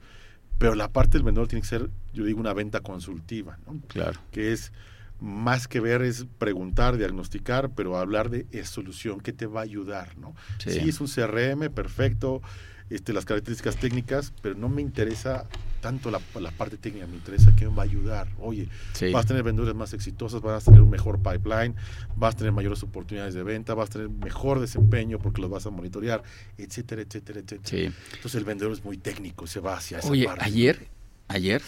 Pero 0.58 0.76
la 0.76 0.90
parte 0.90 1.18
del 1.18 1.24
vendedor 1.24 1.48
tiene 1.48 1.62
que 1.62 1.68
ser, 1.68 1.90
yo 2.14 2.26
digo, 2.26 2.40
una 2.40 2.54
venta 2.54 2.80
consultiva, 2.82 3.60
¿no? 3.68 3.80
Claro. 3.88 4.20
Que 4.32 4.52
es 4.52 4.72
más 5.20 5.68
que 5.68 5.80
ver 5.80 6.02
es 6.02 6.26
preguntar, 6.38 6.98
diagnosticar, 6.98 7.72
pero 7.72 7.98
hablar 7.98 8.30
de 8.30 8.46
solución, 8.66 9.20
¿qué 9.20 9.34
te 9.34 9.46
va 9.46 9.62
a 9.62 9.64
ayudar? 9.64 10.18
¿no? 10.18 10.36
Sí. 10.60 10.90
es 10.90 11.02
un 11.02 11.08
CRM, 11.08 11.72
perfecto, 11.74 12.42
este, 12.90 13.14
las 13.14 13.26
características 13.26 13.78
técnicas, 13.78 14.34
pero 14.42 14.56
no 14.56 14.70
me 14.70 14.82
interesa 14.82 15.46
tanto 15.82 16.12
la, 16.12 16.20
parte 16.52 16.78
técnica, 16.78 17.06
me 17.08 17.16
interesa 17.16 17.56
qué 17.56 17.68
me 17.68 17.76
va 17.76 17.84
a 17.84 17.86
ayudar. 17.86 18.28
Oye, 18.40 18.68
vas 19.14 19.26
a 19.26 19.28
tener 19.28 19.44
vendedores 19.44 19.76
más 19.76 19.94
exitosos, 19.94 20.42
vas 20.42 20.64
a 20.64 20.66
tener 20.66 20.82
un 20.82 20.90
mejor 20.90 21.20
pipeline, 21.20 21.76
vas 22.16 22.36
a 22.36 22.38
tener 22.38 22.52
mayores 22.52 22.82
oportunidades 22.84 23.34
de 23.34 23.44
venta, 23.44 23.74
vas 23.74 23.90
a 23.90 23.94
tener 23.94 24.10
mejor 24.10 24.60
desempeño 24.60 25.20
porque 25.20 25.42
los 25.42 25.50
vas 25.50 25.66
a 25.66 25.70
monitorear, 25.70 26.24
etcétera, 26.58 27.02
etcétera, 27.02 27.40
etcétera. 27.40 27.94
Entonces 28.14 28.36
el 28.36 28.46
vendedor 28.46 28.74
es 28.74 28.84
muy 28.84 28.98
técnico, 28.98 29.48
se 29.48 29.60
va 29.60 29.78
hacia 29.78 30.00
esa 30.00 30.10
Oye, 30.10 30.28
ayer, 30.40 30.88
ayer 31.28 31.62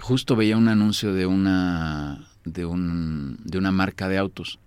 justo 0.00 0.36
veía 0.36 0.56
un 0.56 0.68
anuncio 0.68 1.14
de 1.14 1.26
una 1.26 2.28
de, 2.44 2.64
un, 2.64 3.38
de 3.44 3.58
una 3.58 3.72
marca 3.72 4.08
de 4.08 4.18
autos. 4.18 4.58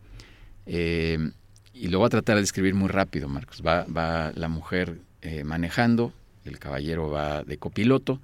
Eh, 0.65 1.31
y 1.73 1.87
lo 1.87 1.99
voy 1.99 2.07
a 2.07 2.09
tratar 2.09 2.35
de 2.35 2.41
describir 2.41 2.75
muy 2.75 2.87
rápido, 2.87 3.27
Marcos. 3.27 3.63
Va, 3.65 3.85
va 3.85 4.31
la 4.35 4.47
mujer 4.47 4.99
eh, 5.23 5.43
manejando, 5.43 6.13
el 6.45 6.59
caballero 6.59 7.09
va 7.09 7.43
de 7.43 7.57
copiloto, 7.57 8.19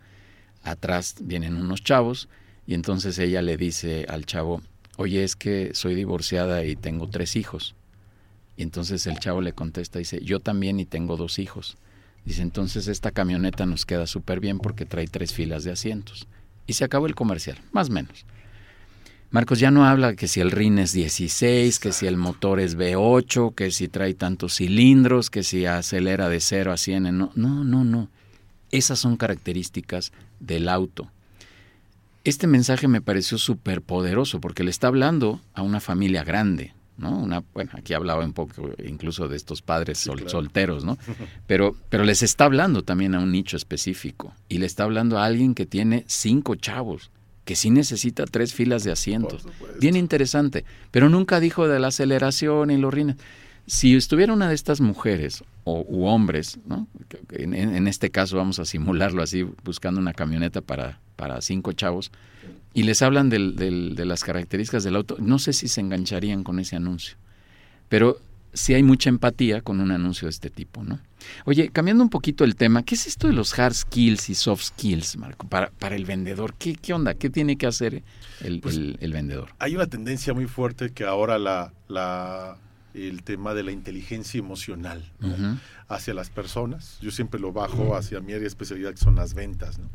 atrás 0.63 1.15
vienen 1.21 1.55
unos 1.55 1.83
chavos 1.83 2.27
y 2.67 2.73
entonces 2.73 3.17
ella 3.19 3.41
le 3.41 3.57
dice 3.57 4.05
al 4.09 4.25
chavo, 4.25 4.61
oye, 4.97 5.23
es 5.23 5.35
que 5.37 5.71
soy 5.73 5.95
divorciada 5.95 6.65
y 6.65 6.75
tengo 6.75 7.09
tres 7.09 7.37
hijos. 7.37 7.73
Y 8.57 8.63
entonces 8.63 9.07
el 9.07 9.17
chavo 9.17 9.39
le 9.39 9.53
contesta, 9.53 9.97
dice, 9.99 10.19
yo 10.21 10.41
también 10.41 10.81
y 10.81 10.85
tengo 10.85 11.15
dos 11.15 11.39
hijos. 11.39 11.77
Dice, 12.25 12.41
entonces 12.41 12.87
esta 12.89 13.11
camioneta 13.11 13.65
nos 13.65 13.85
queda 13.85 14.05
súper 14.05 14.41
bien 14.41 14.59
porque 14.59 14.85
trae 14.85 15.07
tres 15.07 15.33
filas 15.33 15.63
de 15.63 15.71
asientos. 15.71 16.27
Y 16.67 16.73
se 16.73 16.83
acabó 16.83 17.07
el 17.07 17.15
comercial, 17.15 17.57
más 17.71 17.89
o 17.89 17.93
menos. 17.93 18.25
Marcos 19.31 19.59
ya 19.59 19.69
no 19.69 19.85
habla 19.85 20.15
que 20.15 20.27
si 20.27 20.39
el 20.39 20.49
RIN 20.49 20.79
es 20.79 20.91
16, 20.91 21.77
que 21.77 21.91
si 21.91 22.07
el 22.07 22.17
motor 22.17 22.59
es 22.59 22.75
V8, 22.75 23.53
que 23.53 23.69
si 23.69 23.87
trae 23.87 24.15
tantos 24.15 24.55
cilindros, 24.55 25.29
que 25.29 25.43
si 25.43 25.67
acelera 25.67 26.29
de 26.29 26.39
0 26.39 26.71
a 26.71 26.77
100. 26.77 27.15
No, 27.15 27.31
no, 27.35 27.63
no, 27.63 27.83
no. 27.83 28.09
Esas 28.71 28.97
son 28.97 29.17
características 29.17 30.13
del 30.39 30.67
auto. 30.67 31.11
Este 32.23 32.47
mensaje 32.47 32.87
me 32.87 33.01
pareció 33.01 33.37
súper 33.37 33.83
poderoso 33.83 34.41
porque 34.41 34.63
le 34.63 34.71
está 34.71 34.87
hablando 34.87 35.39
a 35.53 35.61
una 35.61 35.79
familia 35.79 36.23
grande, 36.23 36.73
¿no? 36.97 37.15
Una, 37.15 37.43
bueno, 37.53 37.71
aquí 37.75 37.93
hablaba 37.93 38.25
un 38.25 38.33
poco 38.33 38.71
incluso 38.83 39.27
de 39.27 39.37
estos 39.37 39.61
padres 39.61 40.09
solteros, 40.25 40.83
¿no? 40.83 40.97
Pero, 41.45 41.75
pero 41.89 42.03
les 42.03 42.23
está 42.23 42.45
hablando 42.45 42.83
también 42.83 43.13
a 43.13 43.19
un 43.19 43.31
nicho 43.31 43.57
específico 43.57 44.33
y 44.49 44.57
le 44.57 44.65
está 44.65 44.83
hablando 44.83 45.19
a 45.19 45.25
alguien 45.25 45.53
que 45.53 45.65
tiene 45.65 46.03
cinco 46.07 46.55
chavos 46.55 47.11
que 47.49 47.55
sí 47.55 47.71
necesita 47.71 48.25
tres 48.25 48.53
filas 48.53 48.83
de 48.83 48.91
asientos. 48.91 49.43
Bien 49.79 49.95
interesante, 49.95 50.65
pero 50.91 51.09
nunca 51.09 51.39
dijo 51.39 51.67
de 51.67 51.79
la 51.79 51.87
aceleración 51.87 52.69
y 52.69 52.77
los 52.77 52.93
rines. 52.93 53.15
Si 53.65 53.95
estuviera 53.95 54.33
una 54.33 54.49
de 54.49 54.53
estas 54.53 54.81
mujeres 54.81 55.43
o 55.63 55.83
u 55.89 56.05
hombres, 56.05 56.59
¿no? 56.67 56.87
en, 57.31 57.87
este 57.87 58.11
caso 58.11 58.37
vamos 58.37 58.59
a 58.59 58.65
simularlo 58.65 59.23
así, 59.23 59.47
buscando 59.63 59.99
una 59.99 60.13
camioneta 60.13 60.61
para, 60.61 60.99
para 61.15 61.41
cinco 61.41 61.71
chavos, 61.73 62.11
y 62.75 62.83
les 62.83 63.01
hablan 63.01 63.31
del, 63.31 63.55
del, 63.55 63.95
de 63.95 64.05
las 64.05 64.23
características 64.23 64.83
del 64.83 64.97
auto, 64.97 65.17
no 65.19 65.39
sé 65.39 65.51
si 65.51 65.67
se 65.67 65.81
engancharían 65.81 66.43
con 66.43 66.59
ese 66.59 66.75
anuncio. 66.75 67.17
Pero 67.87 68.19
sí 68.53 68.73
hay 68.73 68.83
mucha 68.83 69.09
empatía 69.09 69.61
con 69.61 69.79
un 69.79 69.91
anuncio 69.91 70.27
de 70.27 70.31
este 70.31 70.49
tipo, 70.49 70.83
¿no? 70.83 70.99
Oye, 71.45 71.69
cambiando 71.69 72.03
un 72.03 72.09
poquito 72.09 72.43
el 72.43 72.55
tema, 72.55 72.83
¿qué 72.83 72.95
es 72.95 73.07
esto 73.07 73.27
de 73.27 73.33
los 73.33 73.57
hard 73.57 73.73
skills 73.73 74.29
y 74.29 74.35
soft 74.35 74.63
skills, 74.63 75.17
Marco, 75.17 75.47
para, 75.47 75.69
para 75.71 75.95
el 75.95 76.05
vendedor? 76.05 76.53
¿Qué, 76.57 76.75
¿Qué 76.75 76.93
onda? 76.93 77.13
¿Qué 77.13 77.29
tiene 77.29 77.57
que 77.57 77.67
hacer 77.67 78.03
el, 78.41 78.61
pues, 78.61 78.75
el, 78.77 79.13
vendedor? 79.13 79.49
Hay 79.59 79.75
una 79.75 79.87
tendencia 79.87 80.33
muy 80.33 80.47
fuerte 80.47 80.91
que 80.91 81.03
ahora 81.03 81.37
la, 81.37 81.73
la 81.87 82.57
el 82.93 83.23
tema 83.23 83.53
de 83.53 83.63
la 83.63 83.71
inteligencia 83.71 84.39
emocional 84.39 85.03
hacia 85.87 86.13
las 86.13 86.29
personas. 86.29 86.97
Yo 87.01 87.11
siempre 87.11 87.39
lo 87.39 87.53
bajo 87.53 87.95
hacia 87.95 88.19
mi 88.19 88.33
área 88.33 88.41
de 88.41 88.47
especialidad, 88.47 88.91
que 88.91 88.97
son 88.97 89.15
las 89.15 89.33
ventas, 89.33 89.77
¿no? 89.77 89.89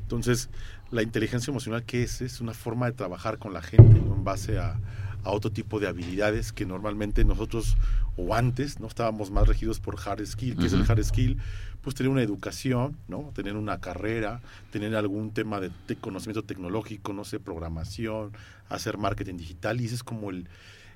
Entonces, 0.00 0.50
la 0.92 1.02
inteligencia 1.02 1.50
emocional, 1.50 1.82
¿qué 1.84 2.04
es? 2.04 2.20
Es 2.20 2.40
una 2.40 2.54
forma 2.54 2.86
de 2.86 2.92
trabajar 2.92 3.38
con 3.38 3.52
la 3.52 3.60
gente 3.60 3.98
en 3.98 4.22
base 4.22 4.58
a, 4.58 4.78
a 5.26 5.30
otro 5.30 5.50
tipo 5.50 5.80
de 5.80 5.88
habilidades 5.88 6.52
que 6.52 6.64
normalmente 6.64 7.24
nosotros 7.24 7.76
o 8.16 8.34
antes 8.34 8.78
no 8.78 8.86
estábamos 8.86 9.30
más 9.32 9.48
regidos 9.48 9.80
por 9.80 9.98
hard 9.98 10.24
skill. 10.24 10.56
¿Qué 10.56 10.66
es 10.66 10.72
el 10.72 10.88
hard 10.88 11.02
skill? 11.02 11.38
Pues 11.82 11.96
tener 11.96 12.10
una 12.10 12.22
educación, 12.22 12.96
¿no? 13.08 13.32
Tener 13.34 13.56
una 13.56 13.80
carrera, 13.80 14.40
tener 14.70 14.94
algún 14.94 15.32
tema 15.32 15.60
de, 15.60 15.70
conocimiento 16.00 16.44
tecnológico, 16.44 17.12
no 17.12 17.24
sé, 17.24 17.40
programación, 17.40 18.32
hacer 18.68 18.98
marketing 18.98 19.36
digital 19.36 19.80
y 19.80 19.86
ese 19.86 19.96
es 19.96 20.04
como 20.04 20.30
el, 20.30 20.48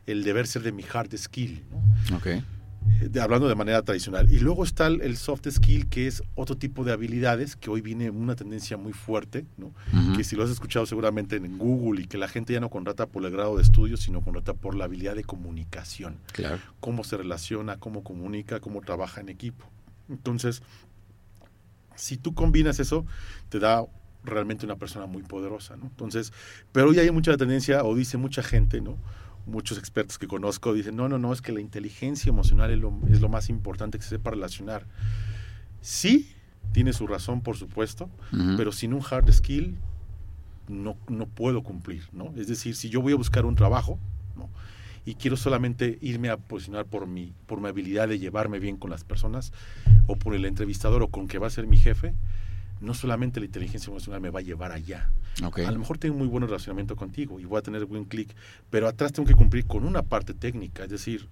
el 0.07 0.23
deber 0.23 0.47
ser 0.47 0.63
de 0.63 0.73
mi 0.73 0.85
hard 0.91 1.17
skill. 1.19 1.65
¿no? 2.11 2.17
Okay 2.19 2.45
hablando 3.21 3.49
de 3.49 3.55
manera 3.55 3.83
tradicional. 3.83 4.33
Y 4.33 4.39
luego 4.41 4.65
está 4.65 4.87
el, 4.87 5.17
soft 5.17 5.49
skill, 5.51 5.89
que 5.89 6.07
es 6.07 6.23
otro 6.35 6.57
tipo 6.57 6.85
de 6.85 6.93
habilidades, 6.93 7.57
que 7.57 7.71
hoy 7.71 7.81
viene 7.81 8.11
una 8.11 8.37
tendencia 8.37 8.77
muy 8.77 8.93
fuerte, 8.93 9.47
¿no? 9.57 9.73
que 10.17 10.25
si 10.25 10.37
lo 10.37 10.45
has 10.45 10.51
escuchado 10.51 10.87
seguramente 10.87 11.37
en 11.37 11.59
Google 11.59 12.03
y 12.03 12.07
que 12.07 12.19
la 12.19 12.29
gente 12.29 12.53
ya 12.53 12.61
no 12.61 12.69
contrata 12.71 13.07
por 13.07 13.25
el 13.25 13.31
grado 13.31 13.57
de 13.57 13.63
estudio, 13.63 13.97
sino 13.97 14.23
contrata 14.23 14.55
por 14.55 14.75
la 14.75 14.85
habilidad 14.85 15.15
de 15.15 15.25
comunicación. 15.25 16.19
Claro. 16.33 16.59
Cómo 16.81 17.05
se 17.05 17.17
relaciona, 17.17 17.79
cómo 17.79 18.03
comunica, 18.03 18.61
cómo 18.61 18.81
trabaja 18.81 19.21
en 19.21 19.29
equipo. 19.29 19.65
Entonces, 20.09 20.63
si 21.95 22.17
tú 22.17 22.35
combinas 22.35 22.81
eso, 22.81 23.07
te 23.49 23.59
da 23.59 23.85
realmente 24.25 24.67
una 24.67 24.77
persona 24.77 25.07
muy 25.07 25.23
poderosa, 25.23 25.77
¿no? 25.77 25.85
Entonces, 25.85 26.33
pero 26.73 26.91
hoy 26.91 26.99
hay 26.99 27.11
mucha 27.11 27.37
tendencia, 27.37 27.85
o 27.85 27.95
dice 27.95 28.17
mucha 28.17 28.43
gente, 28.43 28.81
¿no? 28.81 28.97
Muchos 29.47 29.79
expertos 29.79 30.19
que 30.19 30.27
conozco 30.27 30.73
dicen, 30.73 30.97
no, 30.97 31.09
no, 31.09 31.19
no, 31.19 31.33
es 31.33 31.43
que 31.43 31.53
la 31.53 31.61
inteligencia 31.61 32.31
emocional 32.31 32.71
es 32.71 32.79
lo, 32.79 32.93
es 33.11 33.21
lo 33.21 33.29
más 33.29 33.49
importante 33.49 33.99
que 33.99 34.05
se 34.05 34.11
sepa 34.11 34.31
relacionar. 34.31 34.87
Sí, 35.81 36.31
tiene 36.73 36.93
su 36.93 37.07
razón, 37.07 37.41
por 37.41 37.57
supuesto, 37.57 38.11
pero 38.57 38.73
sin 38.73 38.93
un 38.95 39.03
hard 39.09 39.33
skill 39.33 39.77
no, 40.69 40.97
no 41.09 41.27
puedo 41.27 41.63
cumplir, 41.63 42.09
¿no? 42.13 42.33
Es 42.37 42.47
decir, 42.49 42.77
si 42.77 42.91
yo 42.91 43.01
voy 43.01 43.13
a 43.13 43.17
buscar 43.17 43.45
un 43.45 43.57
trabajo, 43.57 43.99
¿no? 44.37 44.49
y 45.05 45.15
quiero 45.15 45.37
solamente 45.37 45.99
irme 46.01 46.29
a 46.29 46.37
posicionar 46.37 46.87
por 46.87 47.07
mi, 47.07 47.33
por 47.47 47.61
mi 47.61 47.69
habilidad 47.69 48.09
de 48.09 48.19
llevarme 48.19 48.59
bien 48.59 48.77
con 48.77 48.91
las 48.91 49.05
personas 49.05 49.53
o 50.07 50.17
por 50.17 50.35
el 50.35 50.45
entrevistador 50.45 51.03
o 51.03 51.09
con 51.09 51.27
que 51.27 51.39
va 51.39 51.47
a 51.47 51.51
ser 51.51 51.67
mi 51.67 51.79
jefe, 51.79 52.15
no 52.81 52.95
solamente 52.95 53.41
la 53.41 53.47
inteligencia 53.47 53.91
emocional 53.91 54.21
me 54.21 54.31
va 54.31 54.41
a 54.41 54.43
llevar 54.43 54.73
allá. 54.73 55.11
A 55.43 55.71
lo 55.71 55.79
mejor 55.79 55.99
tengo 55.99 56.17
muy 56.17 56.27
buen 56.27 56.43
relacionamiento 56.45 56.97
contigo 56.97 57.41
y 57.41 57.45
voy 57.45 57.59
a 57.59 57.63
tener 57.63 57.85
buen 57.85 58.05
clic, 58.05 58.35
pero 58.71 58.89
atrás 58.89 59.13
tengo 59.13 59.27
que 59.29 59.35
cumplir 59.35 59.67
con 59.67 59.85
una 59.85 60.03
parte 60.03 60.35
técnica, 60.35 60.85
es 60.85 60.91
decir, 60.91 61.29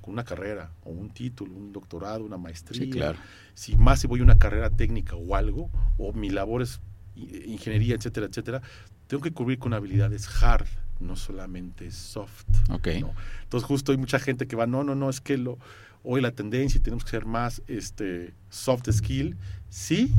con 0.00 0.14
una 0.14 0.24
carrera 0.24 0.70
o 0.84 0.90
un 0.90 1.10
título, 1.10 1.52
un 1.54 1.72
doctorado, 1.72 2.24
una 2.24 2.38
maestría. 2.38 2.82
Sí, 2.82 2.90
claro. 2.90 3.18
Si 3.54 3.76
más 3.76 4.00
si 4.00 4.06
voy 4.06 4.20
a 4.20 4.22
una 4.22 4.38
carrera 4.38 4.70
técnica 4.70 5.16
o 5.16 5.34
algo, 5.34 5.70
o 5.98 6.12
mi 6.12 6.30
labor 6.30 6.62
es 6.62 6.80
ingeniería, 7.16 7.94
etcétera, 7.94 8.26
etcétera, 8.26 8.62
tengo 9.06 9.22
que 9.22 9.32
cubrir 9.32 9.58
con 9.58 9.74
habilidades 9.74 10.28
hard, 10.42 10.66
no 11.00 11.16
solamente 11.16 11.90
soft. 11.90 12.46
Okay. 12.70 13.04
Entonces 13.42 13.66
justo 13.66 13.92
hay 13.92 13.98
mucha 13.98 14.18
gente 14.18 14.46
que 14.46 14.56
va, 14.56 14.66
no, 14.66 14.84
no, 14.84 14.94
no, 14.94 15.10
es 15.10 15.20
que 15.20 15.36
lo, 15.38 15.58
hoy 16.02 16.20
la 16.20 16.32
tendencia 16.32 16.80
tenemos 16.82 17.04
que 17.04 17.10
ser 17.10 17.26
más 17.26 17.62
este, 17.66 18.34
soft 18.48 18.90
skill, 18.90 19.36
sí, 19.68 20.12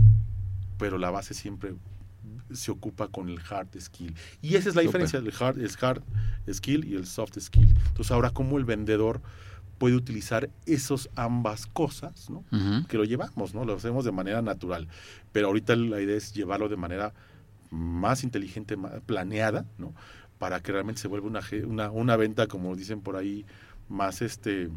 pero 0.77 0.97
la 0.97 1.09
base 1.09 1.33
siempre 1.33 1.73
se 2.51 2.71
ocupa 2.71 3.07
con 3.07 3.29
el 3.29 3.39
hard 3.49 3.79
skill. 3.79 4.13
Y 4.41 4.55
esa 4.55 4.69
es 4.69 4.75
la 4.75 4.81
diferencia 4.81 5.19
del 5.19 5.33
hard, 5.37 5.59
el 5.59 5.71
hard 5.79 6.03
skill 6.51 6.85
y 6.85 6.95
el 6.95 7.05
soft 7.05 7.37
skill. 7.39 7.73
Entonces 7.87 8.11
ahora 8.11 8.29
como 8.29 8.57
el 8.57 8.65
vendedor 8.65 9.21
puede 9.77 9.95
utilizar 9.95 10.49
esos 10.65 11.09
ambas 11.15 11.67
cosas, 11.67 12.29
¿no? 12.29 12.43
Que 12.87 12.97
lo 12.97 13.03
llevamos, 13.03 13.53
¿no? 13.53 13.65
Lo 13.65 13.75
hacemos 13.75 14.05
de 14.05 14.11
manera 14.11 14.41
natural. 14.41 14.87
Pero 15.31 15.47
ahorita 15.47 15.75
la 15.75 16.01
idea 16.01 16.17
es 16.17 16.33
llevarlo 16.33 16.67
de 16.69 16.77
manera 16.77 17.13
más 17.69 18.23
inteligente, 18.23 18.75
más 18.75 19.01
planeada, 19.05 19.65
¿no? 19.77 19.93
Para 20.39 20.61
que 20.61 20.71
realmente 20.71 21.01
se 21.01 21.07
vuelva 21.07 21.27
una, 21.27 21.41
una, 21.65 21.91
una 21.91 22.15
venta, 22.15 22.47
como 22.47 22.75
dicen 22.75 23.01
por 23.01 23.17
ahí, 23.17 23.45
más 23.89 24.21
este 24.21 24.69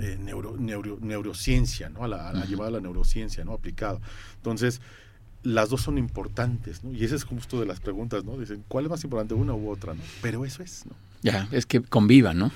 eh, 0.00 0.18
neuro, 0.18 0.56
neurociencia, 1.00 1.88
¿no? 1.88 2.04
A 2.04 2.08
la, 2.08 2.28
a 2.28 2.32
a 2.32 2.70
la 2.70 2.80
neurociencia, 2.80 3.44
¿no? 3.44 3.52
Aplicado. 3.52 4.00
Entonces, 4.36 4.80
las 5.42 5.70
dos 5.70 5.82
son 5.82 5.98
importantes, 5.98 6.84
¿no? 6.84 6.92
Y 6.92 7.04
ese 7.04 7.16
es 7.16 7.24
justo 7.24 7.60
de 7.60 7.66
las 7.66 7.80
preguntas, 7.80 8.24
¿no? 8.24 8.36
Dicen, 8.36 8.64
¿cuál 8.68 8.84
es 8.84 8.90
más 8.90 9.04
importante, 9.04 9.34
una 9.34 9.54
u 9.54 9.70
otra, 9.70 9.94
¿no? 9.94 10.02
Pero 10.22 10.44
eso 10.44 10.62
es, 10.62 10.86
¿no? 10.86 10.92
Ya, 11.22 11.48
es 11.52 11.66
que 11.66 11.80
convivan, 11.80 12.38
¿no? 12.38 12.52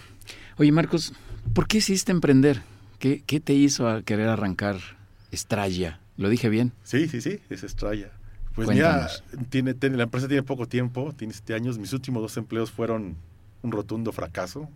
Oye, 0.57 0.73
Marcos, 0.73 1.13
¿por 1.55 1.67
qué 1.67 1.79
hiciste 1.79 2.13
emprender? 2.13 2.63
¿Qué, 2.99 3.23
qué 3.27 3.41
te 3.41 3.55
hizo 3.55 3.89
a 3.89 4.03
querer 4.03 4.29
arrancar 4.29 4.77
Estrella? 5.31 6.01
¿Lo 6.17 6.29
dije 6.29 6.49
bien? 6.49 6.73
Sí, 6.85 7.09
sí, 7.09 7.21
sí, 7.21 7.41
es 7.51 7.65
Estrella. 7.65 8.11
Pues 8.55 8.69
ya 8.77 9.09
tiene, 9.49 9.73
tiene, 9.75 9.97
la 9.97 10.03
empresa 10.05 10.29
tiene 10.29 10.43
poco 10.43 10.69
tiempo, 10.69 11.13
tiene 11.17 11.33
siete 11.33 11.55
años. 11.55 11.79
Mis 11.79 11.93
últimos 11.95 12.23
dos 12.23 12.37
empleos 12.37 12.71
fueron 12.71 13.17
un 13.63 13.73
rotundo 13.73 14.13
fracaso 14.13 14.69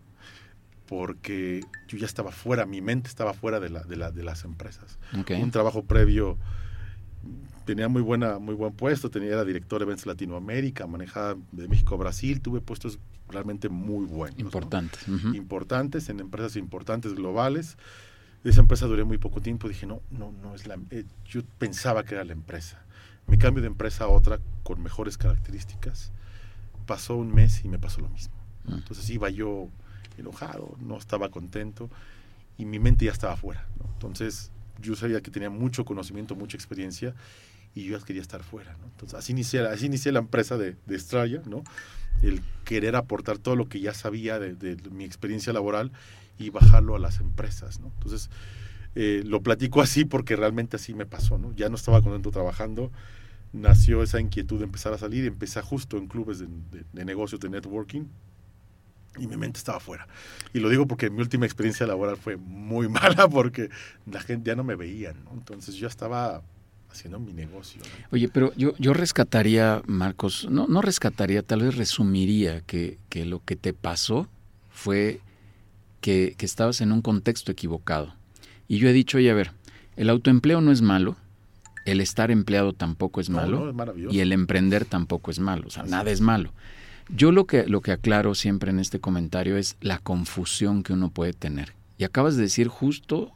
porque 0.87 1.61
yo 1.89 1.99
ya 1.99 2.07
estaba 2.07 2.33
fuera, 2.33 2.67
mi 2.67 2.81
mente 2.81 3.09
estaba 3.09 3.35
fuera 3.35 3.61
de, 3.61 3.71
la, 3.71 3.83
de, 3.83 3.97
la, 3.97 4.11
de 4.11 4.23
las 4.23 4.45
empresas. 4.45 4.99
Un 5.13 5.51
trabajo 5.51 5.85
previo, 5.85 6.39
tenía 7.65 7.89
muy 7.89 8.03
buena 8.03 8.39
muy 8.39 8.55
buen 8.55 8.73
puesto, 8.73 9.11
tenía 9.11 9.31
era 9.33 9.45
director 9.45 9.81
de 9.81 9.85
eventos 9.85 10.07
Latinoamérica, 10.07 10.87
manejaba 10.87 11.37
de 11.53 11.69
México 11.69 11.95
a 11.95 11.99
Brasil, 11.99 12.41
tuve 12.41 12.61
puestos 12.61 12.99
realmente 13.29 13.69
muy 13.69 14.07
buenos. 14.07 14.39
Importantes. 14.39 15.07
Importantes, 15.35 16.09
en 16.09 16.21
empresas 16.21 16.57
importantes 16.57 17.15
globales. 17.15 17.77
esa 18.45 18.61
empresa 18.61 18.87
duré 18.87 19.05
muy 19.05 19.19
poco 19.19 19.41
tiempo, 19.41 19.69
dije, 19.69 19.87
no, 19.87 20.01
no, 20.11 20.33
no 20.33 20.55
es 20.55 20.67
la... 20.67 20.79
Eh, 20.91 21.05
yo 21.27 21.43
pensaba 21.59 22.05
que 22.05 22.15
era 22.15 22.25
la 22.25 22.33
empresa. 22.33 22.85
Me 23.27 23.39
cambio 23.39 23.61
de 23.61 23.67
empresa 23.67 24.05
a 24.05 24.09
otra 24.09 24.39
con 24.63 24.81
mejores 24.81 25.19
características. 25.19 26.13
Pasó 26.87 27.17
un 27.17 27.35
mes 27.35 27.65
y 27.65 27.69
me 27.69 27.81
pasó 27.81 28.01
lo 28.01 28.09
mismo. 28.09 28.37
Mm. 28.65 28.75
Entonces 28.75 29.11
iba 29.11 29.29
yo 29.31 29.69
enojado, 30.19 30.77
no 30.81 30.97
estaba 30.97 31.29
contento 31.31 31.91
y 32.59 32.65
mi 32.65 32.79
mente 32.79 33.05
ya 33.05 33.13
estaba 33.13 33.37
fuera. 33.37 33.67
Entonces 33.95 34.51
yo 34.81 34.95
sabía 34.97 35.21
que 35.21 35.31
tenía 35.31 35.51
mucho 35.51 35.85
conocimiento, 35.85 36.35
mucha 36.35 36.57
experiencia 36.57 37.15
y 37.75 37.85
yo 37.85 38.01
quería 38.01 38.23
estar 38.23 38.43
fuera. 38.43 38.77
Entonces 38.85 39.19
así 39.19 39.33
inicié, 39.33 39.61
así 39.67 39.87
inicié 39.87 40.13
la 40.13 40.21
empresa 40.21 40.57
de, 40.57 40.77
de 40.87 40.97
Estrella, 40.97 41.43
¿no? 41.47 41.63
el 42.23 42.41
querer 42.65 42.97
aportar 42.97 43.39
todo 43.39 43.57
lo 43.57 43.69
que 43.69 43.81
ya 43.81 43.93
sabía 43.93 44.39
de, 44.39 44.77
mi 44.91 45.05
experiencia 45.05 45.53
laboral 45.53 45.93
y 46.39 46.51
bajarlo 46.51 46.97
a 46.97 46.99
las 46.99 47.21
empresas. 47.21 47.81
¿no? 47.81 47.93
Entonces 47.99 48.31
eh, 48.95 49.23
lo 49.27 49.43
platico 49.43 49.83
así 49.83 50.05
porque 50.05 50.37
realmente 50.37 50.77
así 50.77 50.95
me 50.95 51.07
pasó. 51.07 51.39
¿no? 51.39 51.55
Ya 51.55 51.69
no 51.69 51.77
estaba 51.77 52.03
contento 52.03 52.31
trabajando 52.31 52.91
nació 53.53 54.03
esa 54.03 54.21
inquietud 54.21 54.59
de 54.59 54.65
empezar 54.65 54.93
a 54.93 54.99
salir, 54.99 55.25
empecé 55.25 55.61
justo 55.63 55.97
en 55.97 56.09
clubes 56.09 56.41
de, 56.41 56.49
de 56.93 57.05
negocios, 57.05 57.41
de 57.41 57.49
networking, 57.49 58.05
y 59.19 59.27
mi 59.27 59.37
mente 59.37 59.59
estaba 59.59 59.81
fuera. 59.81 60.07
Y 60.53 60.61
lo 60.61 60.69
digo 60.69 60.87
porque 60.87 61.11
mi 61.11 61.21
última 61.21 61.47
experiencia 61.47 61.87
laboral 61.87 62.17
fue 62.17 62.37
muy 62.37 62.89
mala 62.91 63.29
porque 63.29 63.71
la 64.11 64.21
gente 64.21 64.49
ya 64.49 64.57
no 64.57 64.65
me 64.65 64.75
veía, 64.75 65.13
¿no? 65.13 65.33
Entonces 65.33 65.75
yo 65.75 65.87
estaba 65.87 66.43
haciendo 66.91 67.19
mi 67.19 67.33
negocio. 67.33 67.83
Oye, 68.11 68.29
pero 68.29 68.53
yo, 68.57 68.75
yo 68.79 68.95
rescataría, 68.95 69.83
Marcos, 69.87 70.49
no, 70.51 70.67
no 70.67 70.83
rescataría, 70.83 71.43
tal 71.43 71.63
vez 71.63 71.77
resumiría 71.77 72.63
que, 72.63 72.99
que 73.09 73.27
lo 73.27 73.45
que 73.45 73.57
te 73.57 73.73
pasó 73.73 74.29
fue 74.71 75.21
que, 76.01 76.35
que, 76.37 76.47
estabas 76.47 76.81
en 76.81 76.93
un 76.93 77.03
contexto 77.03 77.53
equivocado. 77.53 78.15
Y 78.69 78.79
yo 78.79 78.89
he 78.89 78.93
dicho, 78.93 79.19
oye, 79.19 79.31
a 79.31 79.35
ver, 79.35 79.53
el 79.97 80.11
autoempleo 80.11 80.61
no 80.61 80.73
es 80.73 80.83
malo, 80.83 81.17
el 81.85 82.01
estar 82.01 82.31
empleado 82.31 82.73
tampoco 82.73 83.21
es 83.21 83.31
malo, 83.31 83.75
y 84.11 84.21
el 84.21 84.33
emprender 84.33 84.85
tampoco 84.85 85.31
es 85.31 85.39
malo, 85.39 85.65
o 85.67 85.71
sea, 85.71 85.85
nada 85.85 86.11
es 86.11 86.21
malo. 86.21 86.53
Yo 87.09 87.31
lo 87.33 87.47
que, 87.47 87.67
lo 87.67 87.81
que 87.81 87.93
aclaro 87.93 88.35
siempre 88.35 88.71
en 88.71 88.81
este 88.81 88.99
comentario 88.99 89.57
es 89.57 89.77
la 89.81 89.99
confusión 89.99 90.83
que 90.83 90.93
uno 90.93 91.11
puede 91.11 91.33
tener. 91.33 91.75
Y 91.99 92.05
acabas 92.05 92.37
de 92.37 92.43
decir 92.43 92.69
justo, 92.69 93.33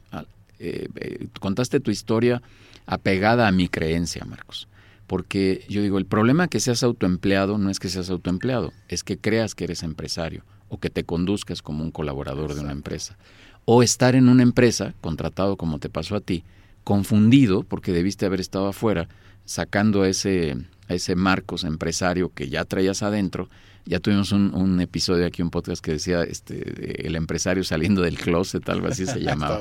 eh, 0.58 0.88
eh, 0.96 1.28
contaste 1.40 1.80
tu 1.80 1.90
historia 1.90 2.42
apegada 2.86 3.46
a 3.46 3.52
mi 3.52 3.68
creencia, 3.68 4.24
Marcos. 4.24 4.68
Porque 5.06 5.64
yo 5.68 5.82
digo, 5.82 5.98
el 5.98 6.06
problema 6.06 6.48
que 6.48 6.60
seas 6.60 6.82
autoempleado 6.82 7.58
no 7.58 7.70
es 7.70 7.78
que 7.78 7.88
seas 7.88 8.10
autoempleado, 8.10 8.72
es 8.88 9.02
que 9.02 9.18
creas 9.18 9.54
que 9.54 9.64
eres 9.64 9.82
empresario 9.82 10.44
o 10.68 10.78
que 10.78 10.90
te 10.90 11.04
conduzcas 11.04 11.62
como 11.62 11.82
un 11.82 11.90
colaborador 11.90 12.54
de 12.54 12.60
una 12.60 12.72
empresa. 12.72 13.16
O 13.64 13.82
estar 13.82 14.14
en 14.14 14.28
una 14.28 14.42
empresa, 14.42 14.94
contratado 15.00 15.56
como 15.56 15.78
te 15.78 15.88
pasó 15.88 16.16
a 16.16 16.20
ti, 16.20 16.44
confundido 16.84 17.62
porque 17.62 17.92
debiste 17.92 18.26
haber 18.26 18.40
estado 18.40 18.68
afuera, 18.68 19.08
sacando 19.44 20.04
ese, 20.04 20.56
ese 20.94 21.16
Marcos 21.16 21.64
empresario 21.64 22.32
que 22.34 22.48
ya 22.48 22.64
traías 22.64 23.02
adentro. 23.02 23.48
Ya 23.86 23.98
tuvimos 23.98 24.30
un, 24.32 24.80
episodio 24.80 25.26
aquí, 25.26 25.42
un 25.42 25.50
podcast 25.50 25.82
que 25.82 25.92
decía 25.92 26.22
este, 26.22 27.06
el 27.06 27.16
empresario 27.16 27.64
saliendo 27.64 28.02
del 28.02 28.18
closet, 28.18 28.68
algo 28.68 28.88
así 28.88 29.06
se 29.06 29.20
llamaba. 29.22 29.60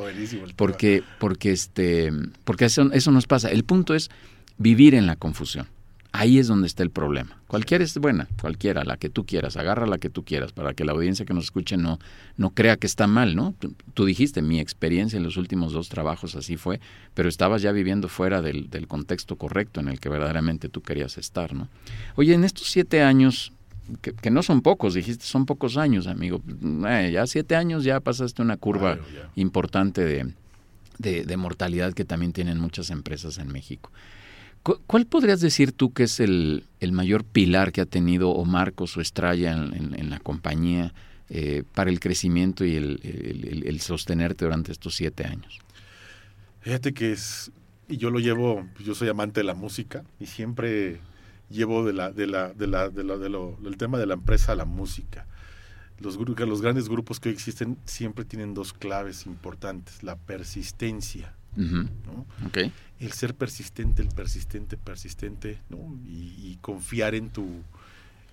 porque, 0.55 1.03
porque, 1.19 1.51
este, 1.51 2.11
porque 2.43 2.65
eso, 2.65 2.91
eso 2.91 3.11
nos 3.11 3.27
pasa. 3.27 3.49
El 3.49 3.63
punto 3.63 3.95
es 3.95 4.09
vivir 4.57 4.93
en 4.93 5.07
la 5.07 5.15
confusión. 5.15 5.67
Ahí 6.11 6.39
es 6.39 6.47
donde 6.47 6.65
está 6.65 6.81
el 6.81 6.89
problema. 6.89 7.37
Cualquiera 7.47 7.83
es 7.83 7.95
buena, 7.97 8.27
cualquiera, 8.41 8.83
la 8.83 8.97
que 8.97 9.09
tú 9.09 9.25
quieras, 9.27 9.57
agarra 9.57 9.85
la 9.85 9.99
que 9.99 10.09
tú 10.09 10.25
quieras, 10.25 10.51
para 10.51 10.73
que 10.73 10.83
la 10.83 10.93
audiencia 10.93 11.23
que 11.23 11.35
nos 11.35 11.45
escuche 11.45 11.77
no, 11.77 11.99
no 12.35 12.49
crea 12.49 12.77
que 12.77 12.87
está 12.87 13.05
mal, 13.05 13.35
¿no? 13.35 13.53
Tú, 13.93 14.05
dijiste, 14.05 14.41
mi 14.41 14.59
experiencia 14.59 15.17
en 15.17 15.23
los 15.23 15.37
últimos 15.37 15.71
dos 15.71 15.87
trabajos 15.87 16.35
así 16.35 16.57
fue, 16.57 16.79
pero 17.13 17.29
estabas 17.29 17.61
ya 17.61 17.71
viviendo 17.71 18.07
fuera 18.07 18.41
del, 18.41 18.71
del, 18.71 18.87
contexto 18.87 19.35
correcto 19.35 19.81
en 19.81 19.87
el 19.87 19.99
que 19.99 20.09
verdaderamente 20.09 20.67
tú 20.67 20.81
querías 20.81 21.19
estar, 21.19 21.53
¿no? 21.53 21.67
Oye, 22.15 22.33
en 22.33 22.43
estos 22.43 22.71
siete 22.71 23.03
años, 23.03 23.53
que, 24.01 24.31
no 24.31 24.41
son 24.41 24.61
pocos, 24.61 24.95
dijiste, 24.95 25.25
son 25.25 25.45
pocos 25.45 25.77
años, 25.77 26.07
amigo, 26.07 26.41
eh, 26.87 27.11
ya 27.13 27.27
siete 27.27 27.55
años 27.55 27.83
ya 27.83 27.99
pasaste 27.99 28.41
una 28.41 28.57
curva 28.57 28.97
importante 29.35 30.03
de, 30.03 30.33
de, 30.97 31.23
de 31.23 31.37
mortalidad 31.37 31.93
que 31.93 32.05
también 32.05 32.33
tienen 32.33 32.59
muchas 32.59 32.89
empresas 32.89 33.37
en 33.37 33.51
México. 33.51 33.91
¿Cuál 34.63 35.05
podrías 35.05 35.39
decir 35.39 35.71
tú 35.71 35.93
que 35.93 36.03
es 36.03 36.19
el, 36.19 36.65
mayor 36.91 37.23
pilar 37.23 37.71
que 37.71 37.81
ha 37.81 37.85
tenido 37.85 38.29
o 38.31 38.45
Marcos 38.45 38.97
o 38.97 39.01
Estrella 39.01 39.53
en, 39.53 40.09
la 40.09 40.19
compañía 40.19 40.93
eh, 41.29 41.63
para 41.73 41.89
el 41.89 41.99
crecimiento 41.99 42.65
y 42.65 42.75
el, 42.75 43.79
sostenerte 43.81 44.45
durante 44.45 44.71
estos 44.71 44.95
siete 44.95 45.25
años? 45.25 45.59
Fíjate 46.61 46.93
que 46.93 47.13
es, 47.13 47.51
y 47.87 47.97
yo 47.97 48.09
lo 48.09 48.19
llevo, 48.19 48.67
yo 48.83 48.95
soy 48.95 49.07
amante 49.07 49.39
de 49.39 49.45
la 49.45 49.55
música 49.55 50.03
y 50.19 50.25
siempre 50.25 50.99
llevo 51.49 51.85
de 51.85 51.93
la, 51.93 52.11
de 52.11 52.27
la, 52.27 52.49
de 52.49 52.67
la, 52.67 52.89
de 52.89 53.53
del 53.61 53.77
tema 53.77 53.97
de 53.97 54.05
la 54.05 54.15
empresa 54.15 54.51
a 54.51 54.55
la 54.55 54.65
música. 54.65 55.25
Los, 55.99 56.17
los 56.17 56.61
grandes 56.61 56.89
grupos 56.89 57.19
que 57.19 57.29
hoy 57.29 57.35
existen 57.35 57.77
siempre 57.85 58.25
tienen 58.25 58.53
dos 58.53 58.73
claves 58.73 59.25
importantes, 59.25 60.03
la 60.03 60.17
persistencia 60.17 61.33
el 62.99 63.11
ser 63.11 63.35
persistente, 63.35 64.01
el 64.01 64.09
persistente, 64.09 64.77
persistente, 64.77 65.59
Y, 66.07 66.57
confiar 66.61 67.15
en 67.15 67.29
tu 67.29 67.47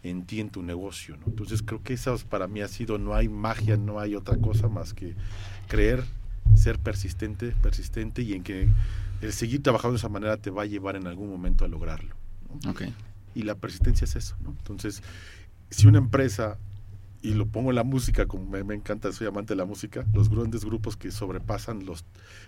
en 0.02 0.24
ti, 0.24 0.40
en 0.40 0.50
tu 0.50 0.62
negocio, 0.62 1.16
Entonces 1.26 1.62
creo 1.62 1.82
que 1.82 1.94
eso 1.94 2.16
para 2.30 2.46
mí 2.46 2.60
ha 2.60 2.68
sido, 2.68 2.96
no 2.96 3.14
hay 3.14 3.28
magia, 3.28 3.76
no 3.76 3.98
hay 3.98 4.14
otra 4.14 4.36
cosa 4.36 4.68
más 4.68 4.94
que 4.94 5.16
creer, 5.66 6.04
ser 6.54 6.78
persistente, 6.78 7.54
persistente 7.60 8.22
y 8.22 8.34
en 8.34 8.44
que 8.44 8.68
el 9.20 9.32
seguir 9.32 9.62
trabajando 9.64 9.94
de 9.94 9.98
esa 9.98 10.08
manera 10.08 10.36
te 10.36 10.50
va 10.50 10.62
a 10.62 10.66
llevar 10.66 10.94
en 10.94 11.08
algún 11.08 11.28
momento 11.28 11.64
a 11.64 11.68
lograrlo. 11.68 12.14
Y 13.34 13.42
la 13.42 13.56
persistencia 13.56 14.04
es 14.04 14.14
eso, 14.14 14.36
Entonces, 14.46 15.02
si 15.70 15.88
una 15.88 15.98
empresa 15.98 16.56
y 17.22 17.34
lo 17.34 17.46
pongo 17.46 17.70
en 17.70 17.76
la 17.76 17.84
música, 17.84 18.26
como 18.26 18.44
me, 18.46 18.74
encanta, 18.74 19.12
soy 19.12 19.26
amante 19.26 19.54
de 19.54 19.58
la 19.58 19.64
música, 19.64 20.06
los 20.12 20.28
grandes 20.28 20.64
grupos 20.64 20.96
que 20.96 21.10
sobrepasan 21.10 21.84
los, 21.84 22.04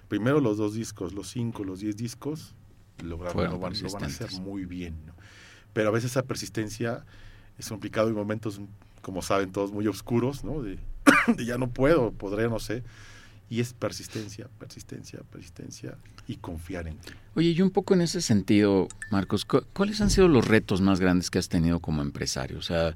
primero 0.08 0.40
los 0.40 0.56
dos 0.58 0.74
discos, 0.74 1.12
los 1.12 1.28
cinco, 1.28 1.64
los 1.64 1.80
diez 1.80 1.96
discos, 1.96 2.54
lograron, 3.02 3.50
lo, 3.50 3.58
van, 3.58 3.72
a 3.74 4.06
hacer 4.06 4.32
muy 4.40 4.64
bien. 4.64 4.96
Pero 5.72 5.88
a 5.88 5.92
veces 5.92 6.12
esa 6.12 6.22
persistencia 6.22 7.04
es 7.58 7.68
complicado 7.68 8.08
en 8.08 8.14
momentos, 8.14 8.60
como 9.02 9.22
saben 9.22 9.52
todos, 9.52 9.72
muy 9.72 9.86
oscuros, 9.86 10.44
¿no? 10.44 10.62
De, 10.62 10.78
de 11.36 11.44
ya 11.44 11.58
no 11.58 11.70
puedo, 11.70 12.12
podré, 12.12 12.48
no 12.48 12.58
sé. 12.58 12.82
Y 13.50 13.60
es 13.60 13.72
persistencia, 13.72 14.48
persistencia, 14.58 15.20
persistencia 15.30 15.96
y 16.26 16.36
confiar 16.36 16.86
en 16.86 16.98
ti. 16.98 17.12
Oye, 17.34 17.50
y 17.50 17.62
un 17.62 17.70
poco 17.70 17.94
en 17.94 18.02
ese 18.02 18.20
sentido, 18.20 18.88
Marcos, 19.10 19.46
¿cuáles 19.46 20.00
han 20.02 20.10
sido 20.10 20.28
los 20.28 20.46
retos 20.46 20.82
más 20.82 21.00
grandes 21.00 21.30
que 21.30 21.38
has 21.38 21.48
tenido 21.48 21.80
como 21.80 22.02
empresario? 22.02 22.58
O 22.58 22.62
sea, 22.62 22.94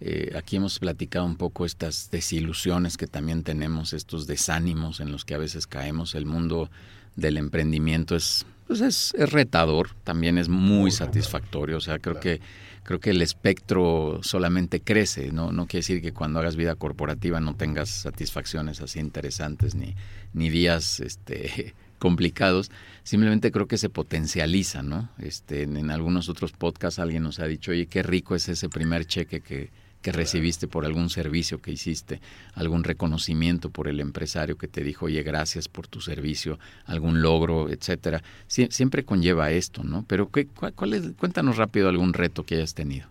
eh, 0.00 0.32
aquí 0.36 0.56
hemos 0.56 0.78
platicado 0.78 1.26
un 1.26 1.36
poco 1.36 1.66
estas 1.66 2.10
desilusiones 2.10 2.96
que 2.96 3.06
también 3.06 3.42
tenemos, 3.42 3.92
estos 3.92 4.26
desánimos 4.26 5.00
en 5.00 5.12
los 5.12 5.24
que 5.24 5.34
a 5.34 5.38
veces 5.38 5.66
caemos. 5.66 6.14
El 6.14 6.26
mundo 6.26 6.70
del 7.16 7.36
emprendimiento 7.36 8.16
es, 8.16 8.46
pues 8.66 8.80
es, 8.80 9.12
retador, 9.30 9.90
también 10.04 10.38
es 10.38 10.48
muy, 10.48 10.90
satisfactorio. 10.90 11.76
O 11.76 11.80
sea, 11.80 11.98
creo 11.98 12.18
que 12.18 12.40
creo 12.82 12.98
que 12.98 13.10
el 13.10 13.22
espectro 13.22 14.20
solamente 14.22 14.80
crece. 14.80 15.32
No, 15.32 15.52
no 15.52 15.66
quiere 15.66 15.80
decir 15.80 16.02
que 16.02 16.12
cuando 16.12 16.40
hagas 16.40 16.56
vida 16.56 16.74
corporativa 16.74 17.40
no 17.40 17.54
tengas 17.54 17.90
satisfacciones 17.90 18.80
así 18.80 18.98
interesantes 18.98 19.74
ni, 19.74 19.94
ni 20.32 20.50
días 20.50 21.00
este, 21.00 21.74
complicados, 21.98 22.70
simplemente 23.02 23.52
creo 23.52 23.68
que 23.68 23.78
se 23.78 23.90
potencializa, 23.90 24.82
¿no? 24.82 25.10
Este, 25.18 25.62
en, 25.62 25.90
algunos 25.90 26.28
otros 26.28 26.52
podcasts 26.52 26.98
alguien 26.98 27.22
nos 27.22 27.38
ha 27.38 27.46
dicho, 27.46 27.72
oye, 27.72 27.86
qué 27.86 28.02
rico 28.02 28.34
es 28.34 28.48
ese 28.48 28.68
primer 28.68 29.04
cheque 29.04 29.40
que, 29.40 29.70
que 30.02 30.12
recibiste 30.12 30.66
por 30.66 30.86
algún 30.86 31.10
servicio 31.10 31.60
que 31.60 31.72
hiciste, 31.72 32.20
algún 32.54 32.84
reconocimiento 32.84 33.70
por 33.70 33.88
el 33.88 34.00
empresario 34.00 34.56
que 34.56 34.68
te 34.68 34.82
dijo, 34.82 35.06
oye, 35.06 35.22
gracias 35.22 35.68
por 35.68 35.86
tu 35.86 36.00
servicio, 36.00 36.58
algún 36.86 37.22
logro, 37.22 37.68
etcétera. 37.68 38.22
siempre 38.46 39.04
conlleva 39.04 39.50
esto, 39.50 39.84
¿no? 39.84 40.04
Pero 40.08 40.30
¿qué, 40.30 40.46
cuál 40.46 40.94
es, 40.94 41.12
cuéntanos 41.18 41.56
rápido 41.56 41.88
algún 41.88 42.14
reto 42.14 42.44
que 42.44 42.56
hayas 42.56 42.74
tenido. 42.74 43.08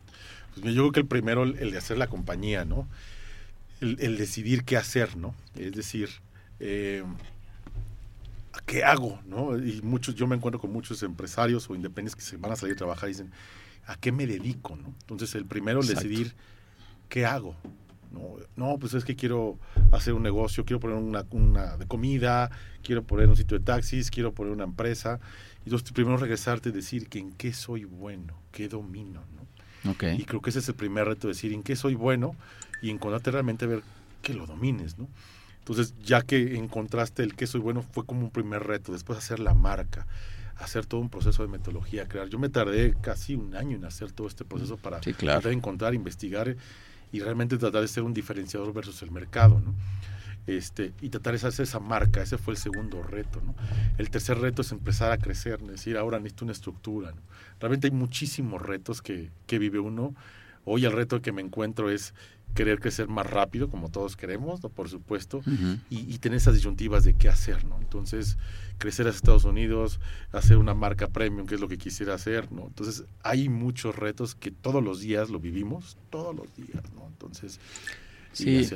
Pues 0.61 0.73
yo 0.73 0.81
creo 0.83 0.91
que 0.91 0.99
el 1.01 1.05
primero, 1.05 1.43
el 1.43 1.71
de 1.71 1.77
hacer 1.77 1.97
la 1.97 2.07
compañía, 2.07 2.65
¿no? 2.65 2.87
El, 3.81 4.17
decidir 4.17 4.65
qué 4.65 4.75
hacer, 4.75 5.15
¿no? 5.15 5.33
Es 5.55 5.71
decir, 5.71 6.09
eh, 6.59 7.03
¿qué 8.65 8.83
hago? 8.83 9.19
¿no? 9.25 9.57
Y 9.57 9.81
muchos, 9.81 10.15
yo 10.15 10.27
me 10.27 10.35
encuentro 10.35 10.59
con 10.59 10.73
muchos 10.73 11.01
empresarios 11.03 11.69
o 11.69 11.75
independientes 11.75 12.15
que 12.15 12.29
se 12.29 12.35
van 12.35 12.51
a 12.51 12.55
salir 12.57 12.73
a 12.73 12.77
trabajar 12.77 13.07
y 13.07 13.13
dicen, 13.13 13.31
¿a 13.85 13.95
qué 13.95 14.11
me 14.11 14.27
dedico? 14.27 14.75
¿no? 14.75 14.93
Entonces, 15.01 15.33
el 15.35 15.45
primero, 15.45 15.79
el 15.79 15.87
decidir 15.87 16.33
¿qué 17.09 17.25
hago? 17.25 17.55
No, 18.11 18.37
no, 18.55 18.79
pues 18.79 18.93
es 18.93 19.05
que 19.05 19.15
quiero 19.15 19.59
hacer 19.91 20.13
un 20.13 20.23
negocio, 20.23 20.65
quiero 20.65 20.79
poner 20.79 20.97
una, 20.97 21.25
una 21.31 21.77
de 21.77 21.85
comida, 21.85 22.49
quiero 22.81 23.03
poner 23.03 23.27
un 23.27 23.35
sitio 23.35 23.59
de 23.59 23.65
taxis, 23.65 24.09
quiero 24.09 24.33
poner 24.33 24.53
una 24.53 24.63
empresa. 24.63 25.19
Y 25.65 25.69
entonces 25.69 25.91
primero 25.91 26.17
regresarte 26.17 26.69
y 26.69 26.71
decir 26.71 27.07
que 27.07 27.19
en 27.19 27.31
qué 27.33 27.53
soy 27.53 27.85
bueno, 27.85 28.33
qué 28.51 28.67
domino, 28.67 29.21
¿no? 29.35 29.91
Okay. 29.91 30.19
Y 30.19 30.25
creo 30.25 30.41
que 30.41 30.49
ese 30.49 30.59
es 30.59 30.67
el 30.67 30.75
primer 30.75 31.07
reto, 31.07 31.27
decir 31.27 31.53
en 31.53 31.63
qué 31.63 31.75
soy 31.75 31.95
bueno 31.95 32.35
y 32.81 32.89
encontrarte 32.89 33.31
realmente 33.31 33.65
ver 33.65 33.81
que 34.21 34.33
lo 34.33 34.45
domines, 34.45 34.97
¿no? 34.97 35.07
Entonces, 35.59 35.93
ya 36.03 36.23
que 36.23 36.57
encontraste 36.57 37.21
el 37.21 37.35
qué 37.35 37.45
soy 37.45 37.61
bueno, 37.61 37.83
fue 37.83 38.05
como 38.05 38.21
un 38.21 38.31
primer 38.31 38.63
reto. 38.63 38.91
Después 38.91 39.19
hacer 39.19 39.39
la 39.39 39.53
marca, 39.53 40.07
hacer 40.57 40.85
todo 40.85 40.99
un 40.99 41.09
proceso 41.09 41.43
de 41.43 41.49
metodología, 41.49 42.07
crear. 42.07 42.27
Yo 42.27 42.39
me 42.39 42.49
tardé 42.49 42.95
casi 43.01 43.35
un 43.35 43.55
año 43.55 43.77
en 43.77 43.85
hacer 43.85 44.11
todo 44.11 44.27
este 44.27 44.45
proceso 44.45 44.77
para 44.77 45.01
sí, 45.03 45.15
encontrar, 45.45 45.93
investigar 45.93 46.55
y 47.11 47.19
realmente 47.19 47.57
tratar 47.57 47.81
de 47.81 47.87
ser 47.87 48.03
un 48.03 48.13
diferenciador 48.13 48.73
versus 48.73 49.01
el 49.01 49.11
mercado. 49.11 49.61
Este, 50.47 50.93
y 51.01 51.09
tratar 51.09 51.37
de 51.37 51.47
hacer 51.47 51.63
esa 51.63 51.79
marca, 51.79 52.23
ese 52.23 52.37
fue 52.37 52.53
el 52.53 52.59
segundo 52.59 53.03
reto. 53.03 53.41
El 53.97 54.09
tercer 54.09 54.39
reto 54.39 54.61
es 54.63 54.71
empezar 54.71 55.11
a 55.11 55.17
crecer, 55.17 55.59
es 55.61 55.67
decir, 55.67 55.97
ahora 55.97 56.17
necesito 56.17 56.45
una 56.45 56.53
estructura. 56.53 57.13
Realmente 57.59 57.87
hay 57.87 57.91
muchísimos 57.91 58.61
retos 58.61 59.01
que, 59.01 59.29
que 59.45 59.59
vive 59.59 59.79
uno. 59.79 60.15
Hoy 60.71 60.85
el 60.85 60.91
reto 60.91 61.19
que 61.21 61.31
me 61.31 61.41
encuentro 61.41 61.89
es 61.89 62.13
querer 62.53 62.79
crecer 62.79 63.07
más 63.07 63.25
rápido, 63.25 63.69
como 63.69 63.89
todos 63.89 64.15
queremos, 64.15 64.61
¿no? 64.61 64.69
por 64.69 64.87
supuesto, 64.87 65.41
y, 65.89 66.17
tener 66.19 66.37
esas 66.37 66.53
disyuntivas 66.53 67.03
de 67.03 67.15
qué 67.15 67.27
hacer, 67.27 67.65
¿no? 67.65 67.77
Entonces, 67.79 68.37
crecer 68.77 69.07
a 69.07 69.09
Estados 69.09 69.45
Unidos, 69.45 69.99
hacer 70.31 70.57
una 70.57 70.75
marca 70.75 71.07
premium, 71.07 71.47
que 71.47 71.55
es 71.55 71.61
lo 71.61 71.67
que 71.67 71.77
quisiera 71.77 72.13
hacer, 72.13 72.51
¿no? 72.51 72.67
Entonces, 72.67 73.03
hay 73.23 73.49
muchos 73.49 73.95
retos 73.95 74.35
que 74.35 74.51
todos 74.51 74.83
los 74.83 74.99
días 74.99 75.29
lo 75.29 75.39
vivimos, 75.39 75.97
todos 76.11 76.35
los 76.35 76.55
días, 76.55 76.83
¿no? 76.95 77.07
Entonces, 77.07 77.59
Sí, 78.39 78.69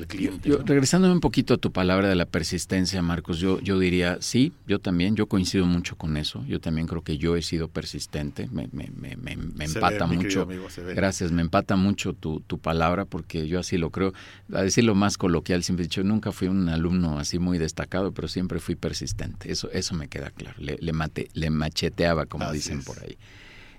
yo, 0.44 0.58
regresándome 0.66 1.14
un 1.14 1.20
poquito 1.20 1.54
a 1.54 1.58
tu 1.58 1.72
palabra 1.72 2.10
de 2.10 2.16
la 2.16 2.26
persistencia, 2.26 3.02
Marcos, 3.02 3.40
yo, 3.40 3.60
yo 3.62 3.80
diría, 3.80 4.18
sí, 4.20 4.52
yo 4.68 4.80
también, 4.80 5.16
yo 5.16 5.28
coincido 5.28 5.66
mucho 5.66 5.96
con 5.96 6.18
eso, 6.18 6.44
yo 6.48 6.60
también 6.60 6.88
creo 6.88 7.02
que 7.02 7.18
yo 7.18 7.36
he 7.36 7.42
sido 7.42 7.68
persistente, 7.68 8.50
me, 8.52 8.68
me, 8.72 8.90
me, 8.96 9.16
me 9.16 9.66
empata 9.66 10.06
mucho, 10.06 10.48
gracias, 10.96 11.32
me 11.32 11.42
empata 11.42 11.76
mucho 11.76 12.14
tu, 12.14 12.42
tu 12.42 12.58
palabra 12.58 13.06
porque 13.06 13.48
yo 13.48 13.60
así 13.60 13.78
lo 13.78 13.90
creo, 13.90 14.14
a 14.52 14.62
decirlo 14.62 14.96
más 14.96 15.18
coloquial, 15.18 15.64
siempre 15.64 15.86
he 15.86 15.88
dicho, 15.88 16.04
nunca 16.04 16.32
fui 16.32 16.48
un 16.48 16.68
alumno 16.70 17.20
así 17.20 17.40
muy 17.40 17.58
destacado, 17.58 18.12
pero 18.12 18.28
siempre 18.28 18.60
fui 18.60 18.76
persistente, 18.76 19.52
eso, 19.52 19.72
eso 19.72 19.96
me 19.96 20.08
queda 20.08 20.30
claro, 20.30 20.58
le, 20.60 20.78
le, 20.80 20.94
mate, 20.94 21.30
le 21.34 21.50
macheteaba, 21.50 22.26
como 22.26 22.52
dicen 22.52 22.84
por 22.84 23.00
ahí. 23.02 23.18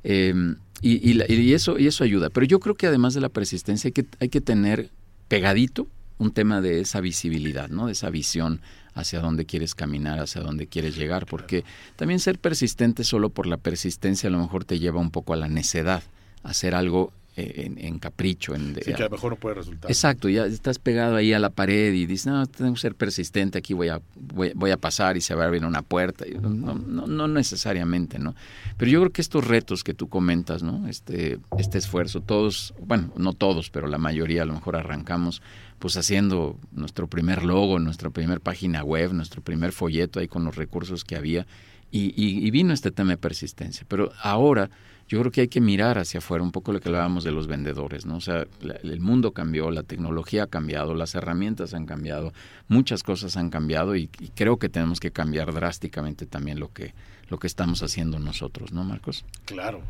Em, 0.02 0.56
y, 0.82 1.12
y, 1.12 1.32
y, 1.32 1.54
eso, 1.54 1.78
y 1.78 1.86
eso 1.86 2.04
ayuda, 2.04 2.28
pero 2.28 2.44
yo 2.44 2.60
creo 2.60 2.74
que 2.74 2.86
además 2.86 3.14
de 3.14 3.22
la 3.22 3.30
persistencia 3.30 3.88
hay 3.88 3.92
que, 3.92 4.04
hay 4.20 4.28
que 4.28 4.42
tener 4.42 4.90
pegadito 5.34 5.88
un 6.18 6.30
tema 6.30 6.60
de 6.60 6.80
esa 6.80 7.00
visibilidad, 7.00 7.68
¿no? 7.68 7.86
De 7.86 7.92
esa 7.92 8.08
visión 8.08 8.60
hacia 8.94 9.18
dónde 9.18 9.46
quieres 9.46 9.74
caminar, 9.74 10.20
hacia 10.20 10.40
dónde 10.40 10.68
quieres 10.68 10.96
llegar, 10.96 11.26
porque 11.26 11.64
también 11.96 12.20
ser 12.20 12.38
persistente 12.38 13.02
solo 13.02 13.30
por 13.30 13.48
la 13.48 13.56
persistencia 13.56 14.28
a 14.28 14.30
lo 14.32 14.38
mejor 14.38 14.64
te 14.64 14.78
lleva 14.78 15.00
un 15.00 15.10
poco 15.10 15.32
a 15.32 15.36
la 15.36 15.48
necedad, 15.48 16.04
hacer 16.44 16.76
algo 16.76 17.12
en, 17.36 17.98
capricho. 17.98 18.54
En, 18.54 18.76
sí, 18.76 18.92
que 18.92 18.94
a 18.94 19.06
lo 19.06 19.10
mejor 19.10 19.32
no 19.32 19.36
puede 19.36 19.56
resultar. 19.56 19.90
Exacto, 19.90 20.28
ya 20.28 20.46
estás 20.46 20.78
pegado 20.78 21.16
ahí 21.16 21.32
a 21.32 21.38
la 21.38 21.50
pared 21.50 21.92
y 21.92 22.06
dices, 22.06 22.26
no, 22.26 22.46
tengo 22.46 22.74
que 22.74 22.80
ser 22.80 22.94
persistente, 22.94 23.58
aquí 23.58 23.74
voy 23.74 23.88
a, 23.88 24.00
voy, 24.14 24.70
a 24.70 24.76
pasar 24.76 25.16
y 25.16 25.20
se 25.20 25.34
va 25.34 25.44
a 25.44 25.46
abrir 25.46 25.64
una 25.64 25.82
puerta. 25.82 26.24
No, 26.40 26.74
no, 26.74 27.06
no, 27.06 27.28
necesariamente, 27.28 28.18
¿no? 28.18 28.34
Pero 28.76 28.90
yo 28.90 29.00
creo 29.00 29.12
que 29.12 29.22
estos 29.22 29.46
retos 29.46 29.82
que 29.82 29.94
tú 29.94 30.08
comentas, 30.08 30.62
¿no? 30.62 30.86
Este, 30.88 31.38
este 31.58 31.78
esfuerzo, 31.78 32.20
todos, 32.20 32.74
bueno, 32.80 33.12
no 33.16 33.32
todos, 33.32 33.70
pero 33.70 33.88
la 33.88 33.98
mayoría 33.98 34.42
a 34.42 34.46
lo 34.46 34.54
mejor 34.54 34.76
arrancamos 34.76 35.42
pues 35.80 35.96
haciendo 35.96 36.58
nuestro 36.72 37.08
primer 37.08 37.42
logo, 37.42 37.78
nuestra 37.78 38.10
primera 38.10 38.40
página 38.40 38.82
web, 38.82 39.12
nuestro 39.12 39.42
primer 39.42 39.72
folleto 39.72 40.20
ahí 40.20 40.28
con 40.28 40.44
los 40.44 40.56
recursos 40.56 41.04
que 41.04 41.16
había. 41.16 41.46
Y, 41.90 42.06
y, 42.16 42.44
y 42.44 42.50
vino 42.50 42.72
este 42.72 42.90
tema 42.90 43.10
de 43.10 43.18
persistencia. 43.18 43.84
Pero 43.88 44.10
ahora 44.20 44.70
yo 45.08 45.20
creo 45.20 45.30
que 45.30 45.42
hay 45.42 45.48
que 45.48 45.60
mirar 45.60 45.98
hacia 45.98 46.18
afuera, 46.18 46.42
un 46.42 46.52
poco 46.52 46.72
lo 46.72 46.80
que 46.80 46.88
hablábamos 46.88 47.24
de 47.24 47.32
los 47.32 47.46
vendedores, 47.46 48.06
¿no? 48.06 48.16
O 48.16 48.20
sea, 48.20 48.46
el 48.82 49.00
mundo 49.00 49.32
cambió, 49.32 49.70
la 49.70 49.82
tecnología 49.82 50.44
ha 50.44 50.46
cambiado, 50.46 50.94
las 50.94 51.14
herramientas 51.14 51.74
han 51.74 51.84
cambiado, 51.84 52.32
muchas 52.68 53.02
cosas 53.02 53.36
han 53.36 53.50
cambiado 53.50 53.96
y, 53.96 54.08
creo 54.34 54.58
que 54.58 54.68
tenemos 54.68 55.00
que 55.00 55.10
cambiar 55.10 55.52
drásticamente 55.52 56.26
también 56.26 56.58
lo 56.58 56.72
que, 56.72 56.94
lo 57.28 57.38
que 57.38 57.46
estamos 57.46 57.82
haciendo 57.82 58.18
nosotros, 58.18 58.72
¿no, 58.72 58.82
Marcos? 58.84 59.24
Claro. 59.44 59.82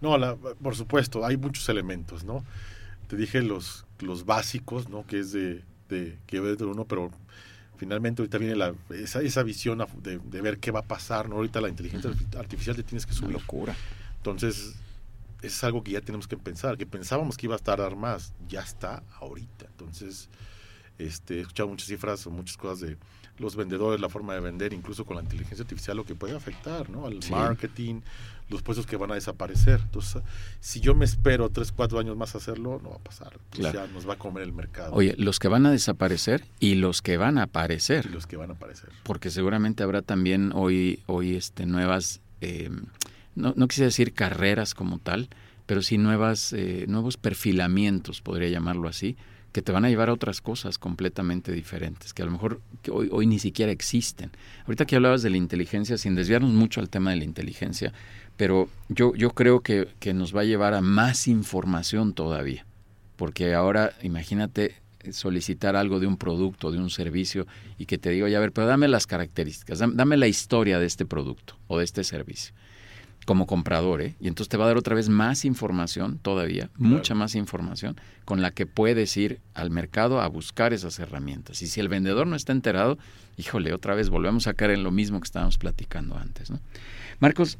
No, 0.00 0.16
por 0.62 0.76
supuesto, 0.76 1.24
hay 1.24 1.36
muchos 1.36 1.68
elementos, 1.68 2.24
¿no? 2.24 2.44
Te 3.08 3.16
dije 3.16 3.42
los, 3.42 3.86
los 4.00 4.26
básicos, 4.26 4.88
¿no? 4.88 5.06
Que 5.06 5.20
es 5.20 5.32
de, 5.32 5.62
de 5.88 6.18
que 6.26 6.40
de 6.40 6.64
uno, 6.64 6.84
pero 6.84 7.10
finalmente 7.76 8.22
ahorita 8.22 8.38
viene 8.38 8.56
la, 8.56 8.74
esa, 8.90 9.22
esa 9.22 9.42
visión 9.42 9.84
de, 10.02 10.18
de, 10.18 10.42
ver 10.42 10.58
qué 10.58 10.70
va 10.70 10.80
a 10.80 10.84
pasar, 10.84 11.28
¿no? 11.28 11.36
Ahorita 11.36 11.60
la 11.60 11.68
inteligencia 11.68 12.10
artificial 12.36 12.76
te 12.76 12.82
tienes 12.82 13.06
que 13.06 13.12
subir. 13.12 13.30
Una 13.30 13.38
locura. 13.38 13.74
Entonces, 14.30 14.74
es 15.42 15.62
algo 15.64 15.82
que 15.82 15.92
ya 15.92 16.00
tenemos 16.00 16.26
que 16.26 16.36
pensar, 16.36 16.76
que 16.76 16.86
pensábamos 16.86 17.36
que 17.36 17.46
iba 17.46 17.56
a 17.56 17.58
tardar 17.58 17.96
más, 17.96 18.32
ya 18.48 18.60
está 18.60 19.02
ahorita. 19.20 19.66
Entonces, 19.66 20.28
este, 20.98 21.38
he 21.38 21.40
escuchado 21.40 21.68
muchas 21.68 21.86
cifras 21.86 22.26
o 22.26 22.30
muchas 22.30 22.56
cosas 22.56 22.80
de 22.80 22.96
los 23.38 23.54
vendedores, 23.54 24.00
la 24.00 24.08
forma 24.08 24.34
de 24.34 24.40
vender, 24.40 24.72
incluso 24.72 25.04
con 25.04 25.16
la 25.16 25.22
inteligencia 25.22 25.62
artificial, 25.62 25.96
lo 25.96 26.04
que 26.04 26.16
puede 26.16 26.36
afectar, 26.36 26.90
¿no? 26.90 27.06
Al 27.06 27.20
marketing, 27.30 28.00
los 28.48 28.62
puestos 28.62 28.84
que 28.84 28.96
van 28.96 29.12
a 29.12 29.14
desaparecer. 29.14 29.80
Entonces, 29.80 30.22
si 30.58 30.80
yo 30.80 30.96
me 30.96 31.04
espero 31.04 31.48
tres, 31.48 31.70
cuatro 31.70 32.00
años 32.00 32.16
más 32.16 32.34
a 32.34 32.38
hacerlo, 32.38 32.80
no 32.82 32.90
va 32.90 32.96
a 32.96 32.98
pasar. 32.98 33.38
ya 33.52 33.86
nos 33.86 34.08
va 34.08 34.14
a 34.14 34.18
comer 34.18 34.42
el 34.42 34.52
mercado. 34.52 34.92
Oye, 34.92 35.14
los 35.18 35.38
que 35.38 35.46
van 35.46 35.66
a 35.66 35.70
desaparecer 35.70 36.44
y 36.58 36.74
los 36.74 37.00
que 37.00 37.16
van 37.16 37.38
a 37.38 37.44
aparecer. 37.44 38.06
Y 38.06 38.08
los 38.08 38.26
que 38.26 38.36
van 38.36 38.50
a 38.50 38.54
aparecer. 38.54 38.90
Porque 39.04 39.30
seguramente 39.30 39.84
habrá 39.84 40.02
también 40.02 40.50
hoy, 40.52 41.02
hoy 41.06 41.36
este, 41.36 41.64
nuevas... 41.64 42.20
Eh, 42.40 42.70
no, 43.38 43.54
no 43.56 43.68
quisiera 43.68 43.86
decir 43.86 44.12
carreras 44.12 44.74
como 44.74 44.98
tal, 44.98 45.28
pero 45.66 45.82
sí 45.82 45.98
nuevas, 45.98 46.52
eh, 46.52 46.86
nuevos 46.88 47.16
perfilamientos, 47.16 48.20
podría 48.20 48.48
llamarlo 48.48 48.88
así, 48.88 49.16
que 49.52 49.62
te 49.62 49.72
van 49.72 49.84
a 49.84 49.88
llevar 49.88 50.08
a 50.08 50.12
otras 50.12 50.40
cosas 50.40 50.78
completamente 50.78 51.52
diferentes, 51.52 52.12
que 52.12 52.22
a 52.22 52.26
lo 52.26 52.32
mejor 52.32 52.60
hoy, 52.90 53.08
hoy 53.10 53.26
ni 53.26 53.38
siquiera 53.38 53.72
existen. 53.72 54.30
Ahorita 54.66 54.84
que 54.84 54.96
hablabas 54.96 55.22
de 55.22 55.30
la 55.30 55.36
inteligencia, 55.36 55.96
sin 55.96 56.14
desviarnos 56.14 56.52
mucho 56.52 56.80
al 56.80 56.90
tema 56.90 57.10
de 57.10 57.16
la 57.16 57.24
inteligencia, 57.24 57.92
pero 58.36 58.68
yo, 58.88 59.14
yo 59.14 59.30
creo 59.30 59.60
que, 59.60 59.88
que 60.00 60.14
nos 60.14 60.34
va 60.36 60.42
a 60.42 60.44
llevar 60.44 60.74
a 60.74 60.80
más 60.80 61.28
información 61.28 62.12
todavía, 62.12 62.66
porque 63.16 63.54
ahora 63.54 63.92
imagínate 64.02 64.74
solicitar 65.12 65.76
algo 65.76 66.00
de 66.00 66.06
un 66.06 66.16
producto, 66.18 66.70
de 66.70 66.78
un 66.78 66.90
servicio, 66.90 67.46
y 67.78 67.86
que 67.86 67.98
te 67.98 68.10
digo, 68.10 68.26
ya 68.26 68.38
a 68.38 68.40
ver, 68.40 68.52
pero 68.52 68.66
dame 68.66 68.88
las 68.88 69.06
características, 69.06 69.78
dame 69.78 70.16
la 70.16 70.28
historia 70.28 70.78
de 70.78 70.86
este 70.86 71.06
producto 71.06 71.56
o 71.66 71.78
de 71.78 71.84
este 71.84 72.04
servicio 72.04 72.54
como 73.28 73.46
comprador, 73.46 74.00
¿eh? 74.00 74.16
y 74.20 74.28
entonces 74.28 74.48
te 74.48 74.56
va 74.56 74.64
a 74.64 74.68
dar 74.68 74.78
otra 74.78 74.94
vez 74.94 75.10
más 75.10 75.44
información 75.44 76.18
todavía, 76.18 76.70
mucha 76.78 77.14
más 77.14 77.34
información 77.34 78.00
con 78.24 78.40
la 78.40 78.52
que 78.52 78.64
puedes 78.64 79.14
ir 79.18 79.42
al 79.52 79.70
mercado 79.70 80.22
a 80.22 80.28
buscar 80.28 80.72
esas 80.72 80.98
herramientas. 80.98 81.60
Y 81.60 81.66
si 81.66 81.78
el 81.78 81.90
vendedor 81.90 82.26
no 82.26 82.36
está 82.36 82.52
enterado, 82.52 82.96
híjole, 83.36 83.74
otra 83.74 83.94
vez 83.94 84.08
volvemos 84.08 84.46
a 84.46 84.54
caer 84.54 84.70
en 84.70 84.82
lo 84.82 84.92
mismo 84.92 85.20
que 85.20 85.26
estábamos 85.26 85.58
platicando 85.58 86.16
antes. 86.16 86.48
¿no? 86.50 86.58
Marcos, 87.20 87.58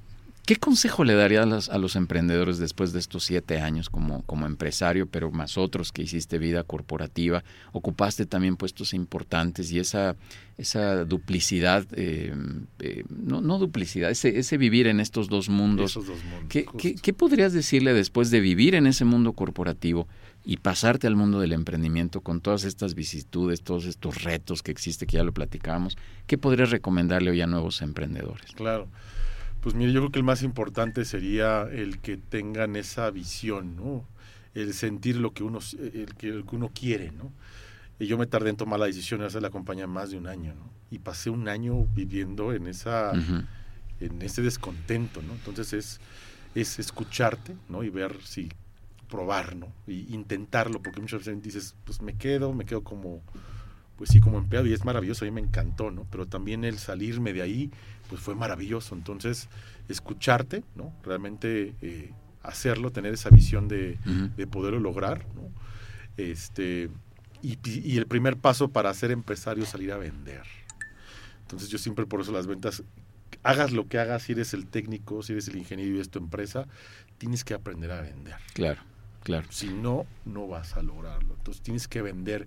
¿Qué 0.48 0.56
consejo 0.56 1.04
le 1.04 1.12
darías 1.12 1.68
a 1.68 1.76
los, 1.76 1.94
emprendedores 1.94 2.56
después 2.56 2.94
de 2.94 3.00
estos 3.00 3.22
siete 3.24 3.60
años 3.60 3.90
como, 3.90 4.22
como 4.22 4.46
empresario, 4.46 5.04
pero 5.04 5.30
más 5.30 5.58
otros 5.58 5.92
que 5.92 6.00
hiciste 6.00 6.38
vida 6.38 6.64
corporativa? 6.64 7.44
Ocupaste 7.72 8.24
también 8.24 8.56
puestos 8.56 8.94
importantes 8.94 9.70
y 9.72 9.78
esa, 9.78 10.16
esa 10.56 11.04
duplicidad, 11.04 11.84
eh, 11.92 12.34
eh, 12.78 13.04
no, 13.10 13.42
no, 13.42 13.58
duplicidad, 13.58 14.10
ese, 14.10 14.38
ese 14.38 14.56
vivir 14.56 14.86
en 14.86 15.00
estos 15.00 15.28
dos 15.28 15.50
mundos. 15.50 15.90
Esos 15.90 16.06
dos 16.06 16.24
mundos 16.24 16.48
¿Qué, 16.48 16.64
¿qué, 16.78 16.94
¿Qué 16.94 17.12
podrías 17.12 17.52
decirle 17.52 17.92
después 17.92 18.30
de 18.30 18.40
vivir 18.40 18.74
en 18.74 18.86
ese 18.86 19.04
mundo 19.04 19.34
corporativo 19.34 20.08
y 20.46 20.56
pasarte 20.56 21.06
al 21.06 21.14
mundo 21.14 21.40
del 21.40 21.52
emprendimiento 21.52 22.22
con 22.22 22.40
todas 22.40 22.64
estas 22.64 22.94
vicisitudes, 22.94 23.60
todos 23.60 23.84
estos 23.84 24.22
retos 24.22 24.62
que 24.62 24.70
existe, 24.70 25.06
que 25.06 25.18
ya 25.18 25.24
lo 25.24 25.34
platicábamos? 25.34 25.98
¿Qué 26.26 26.38
podrías 26.38 26.70
recomendarle 26.70 27.32
hoy 27.32 27.42
a 27.42 27.46
nuevos 27.46 27.82
emprendedores? 27.82 28.52
Claro. 28.52 28.88
Pues 29.60 29.74
mire, 29.74 29.92
yo 29.92 30.00
creo 30.00 30.12
que 30.12 30.18
el 30.18 30.24
más 30.24 30.42
importante 30.42 31.04
sería 31.04 31.62
el 31.62 31.98
que 31.98 32.16
tengan 32.16 32.76
esa 32.76 33.10
visión, 33.10 33.76
¿no? 33.76 34.04
El 34.54 34.72
sentir 34.72 35.16
lo 35.16 35.32
que 35.32 35.42
uno, 35.42 35.58
el 35.80 36.14
que, 36.14 36.44
uno 36.52 36.70
quiere, 36.72 37.10
¿no? 37.10 37.32
Y 37.98 38.06
yo 38.06 38.16
me 38.16 38.26
tardé 38.26 38.50
en 38.50 38.56
tomar 38.56 38.78
la 38.78 38.86
decisión 38.86 39.20
de 39.20 39.26
hacer 39.26 39.42
la 39.42 39.50
compañía 39.50 39.86
más 39.86 40.10
de 40.10 40.16
un 40.16 40.28
año, 40.28 40.54
¿no? 40.54 40.70
Y 40.90 41.00
pasé 41.00 41.30
un 41.30 41.48
año 41.48 41.86
viviendo 41.94 42.52
en 42.52 42.68
esa, 42.68 43.12
en 44.00 44.22
ese 44.22 44.42
descontento, 44.42 45.20
¿no? 45.22 45.34
Entonces 45.34 45.72
es, 45.72 46.00
es 46.54 46.78
escucharte, 46.78 47.56
¿no? 47.68 47.82
Y 47.82 47.90
ver 47.90 48.16
si 48.22 48.48
probar, 49.08 49.56
¿no? 49.56 49.72
Y 49.86 50.14
intentarlo, 50.14 50.80
porque 50.80 51.00
muchas 51.00 51.20
veces 51.24 51.42
dices, 51.42 51.74
pues 51.84 52.00
me 52.00 52.14
quedo, 52.14 52.52
me 52.52 52.64
quedo 52.64 52.84
como, 52.84 53.22
pues 53.98 54.10
sí, 54.10 54.20
como 54.20 54.38
empleado 54.38 54.66
y 54.68 54.72
es 54.72 54.84
maravilloso, 54.84 55.24
a 55.24 55.26
mí 55.26 55.32
me 55.32 55.40
encantó, 55.40 55.90
¿no? 55.90 56.06
Pero 56.10 56.26
también 56.26 56.64
el 56.64 56.78
salirme 56.78 57.32
de 57.32 57.42
ahí, 57.42 57.70
pues 58.08 58.20
fue 58.20 58.36
maravilloso. 58.36 58.94
Entonces, 58.94 59.48
escucharte, 59.88 60.62
¿no? 60.76 60.92
Realmente 61.02 61.74
eh, 61.82 62.12
hacerlo, 62.44 62.92
tener 62.92 63.12
esa 63.12 63.28
visión 63.28 63.66
de, 63.66 63.98
poderlo 64.50 64.78
lograr, 64.78 65.26
¿no? 65.34 65.50
Este, 66.16 66.90
y, 67.42 67.98
el 67.98 68.06
primer 68.06 68.36
paso 68.36 68.68
para 68.68 68.94
ser 68.94 69.10
empresario 69.10 69.64
es 69.64 69.70
salir 69.70 69.90
a 69.90 69.98
vender. 69.98 70.42
Entonces 71.42 71.68
yo 71.68 71.78
siempre 71.78 72.06
por 72.06 72.20
eso 72.20 72.30
las 72.30 72.46
ventas, 72.46 72.84
hagas 73.42 73.72
lo 73.72 73.88
que 73.88 73.98
hagas, 73.98 74.22
si 74.22 74.32
eres 74.32 74.54
el 74.54 74.66
técnico, 74.66 75.24
si 75.24 75.32
eres 75.32 75.48
el 75.48 75.56
ingeniero 75.56 75.96
y 75.96 76.00
es 76.00 76.08
tu 76.08 76.20
empresa, 76.20 76.68
tienes 77.18 77.42
que 77.42 77.54
aprender 77.54 77.90
a 77.90 78.00
vender. 78.00 78.36
Claro, 78.52 78.80
claro. 79.24 79.46
Si 79.50 79.68
no, 79.68 80.06
no 80.24 80.46
vas 80.46 80.76
a 80.76 80.82
lograrlo. 80.82 81.34
Entonces 81.34 81.62
tienes 81.62 81.88
que 81.88 82.00
vender 82.00 82.46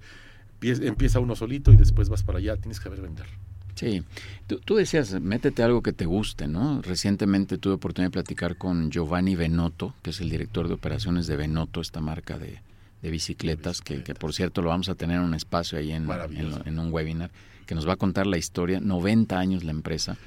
empieza 0.61 1.19
uno 1.19 1.35
solito 1.35 1.71
y 1.71 1.75
después 1.75 2.09
vas 2.09 2.23
para 2.23 2.39
allá, 2.39 2.57
tienes 2.57 2.79
que 2.79 2.85
saber 2.85 3.01
vender. 3.01 3.25
Sí, 3.75 4.03
tú, 4.45 4.75
decías, 4.75 5.19
métete 5.21 5.63
algo 5.63 5.81
que 5.81 5.93
te 5.93 6.05
guste, 6.05 6.47
¿no? 6.47 6.81
Recientemente 6.81 7.57
tuve 7.57 7.73
oportunidad 7.73 8.09
de 8.09 8.13
platicar 8.13 8.55
con 8.55 8.91
Giovanni 8.91 9.35
Benotto, 9.35 9.95
que 10.03 10.11
es 10.11 10.21
el 10.21 10.29
director 10.29 10.67
de 10.67 10.75
operaciones 10.75 11.25
de 11.25 11.35
Benotto, 11.35 11.81
esta 11.81 11.99
marca 11.99 12.37
de, 12.37 12.59
bicicletas, 13.01 13.81
Que, 13.81 14.13
por 14.13 14.33
cierto 14.33 14.61
lo 14.61 14.69
vamos 14.69 14.89
a 14.89 14.95
tener 14.95 15.17
en 15.17 15.23
un 15.23 15.33
espacio 15.33 15.79
ahí 15.79 15.91
en, 15.91 16.07
en, 16.65 16.79
un 16.79 16.93
webinar, 16.93 17.31
que 17.65 17.73
nos 17.73 17.87
va 17.87 17.93
a 17.93 17.95
contar 17.95 18.27
la 18.27 18.37
historia, 18.37 18.79
90 18.79 19.39
años 19.39 19.63
la 19.63 19.71
empresa. 19.71 20.17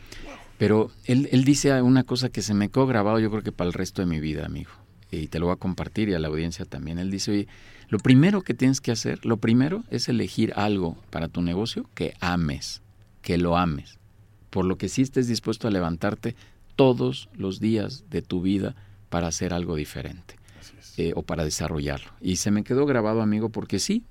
Pero 0.59 0.91
él, 1.05 1.29
él 1.31 1.45
dice 1.45 1.81
una 1.83 2.03
cosa 2.03 2.31
que 2.31 2.43
se 2.43 2.55
me 2.55 2.71
quedó 2.71 2.87
grabado 2.87 3.21
yo 3.21 3.31
creo 3.31 3.43
que 3.43 3.53
para 3.53 3.69
el 3.69 3.75
resto 3.75 4.03
de 4.03 4.07
mi 4.07 4.19
vida, 4.19 4.47
amigo, 4.47 4.71
y 5.15 5.29
te 5.29 5.39
lo 5.39 5.47
voy 5.47 5.55
a 5.55 5.59
compartir 5.59 6.09
y 6.09 6.15
a 6.15 6.19
la 6.19 6.29
audiencia 6.29 6.65
también. 6.65 6.99
Él 6.99 7.11
dice, 7.11 7.31
oye, 7.31 7.49
lo 7.89 7.99
primero 7.99 8.43
que 8.43 8.55
tienes 8.55 8.81
que 8.81 8.93
hacer, 8.93 9.25
lo 9.25 9.37
primero 9.37 9.85
es 9.91 10.09
elegir 10.09 10.53
algo 10.57 10.97
para 11.11 11.29
tu 11.29 11.43
negocio 11.43 11.89
que 11.95 12.15
ames, 12.21 12.83
que 13.23 13.39
lo 13.39 13.57
ames, 13.57 13.99
por 14.51 14.65
lo 14.65 14.77
que 14.77 14.89
sí 14.89 15.03
estés 15.03 15.29
dispuesto 15.29 15.69
a 15.69 15.71
levantarte 15.71 16.35
todos 16.77 17.29
los 17.35 17.61
días 17.61 18.05
de 18.11 18.23
tu 18.23 18.43
vida 18.43 18.75
para 19.09 19.29
hacer 19.29 19.55
algo 19.55 19.77
diferente 19.77 20.37
eh, 20.97 21.13
o 21.15 21.23
para 21.23 21.45
desarrollarlo. 21.45 22.11
Y 22.21 22.37
se 22.37 22.51
me 22.51 22.65
quedó 22.65 22.87
grabado, 22.87 23.23
amigo, 23.23 23.49
porque 23.51 23.79
sí, 23.79 24.05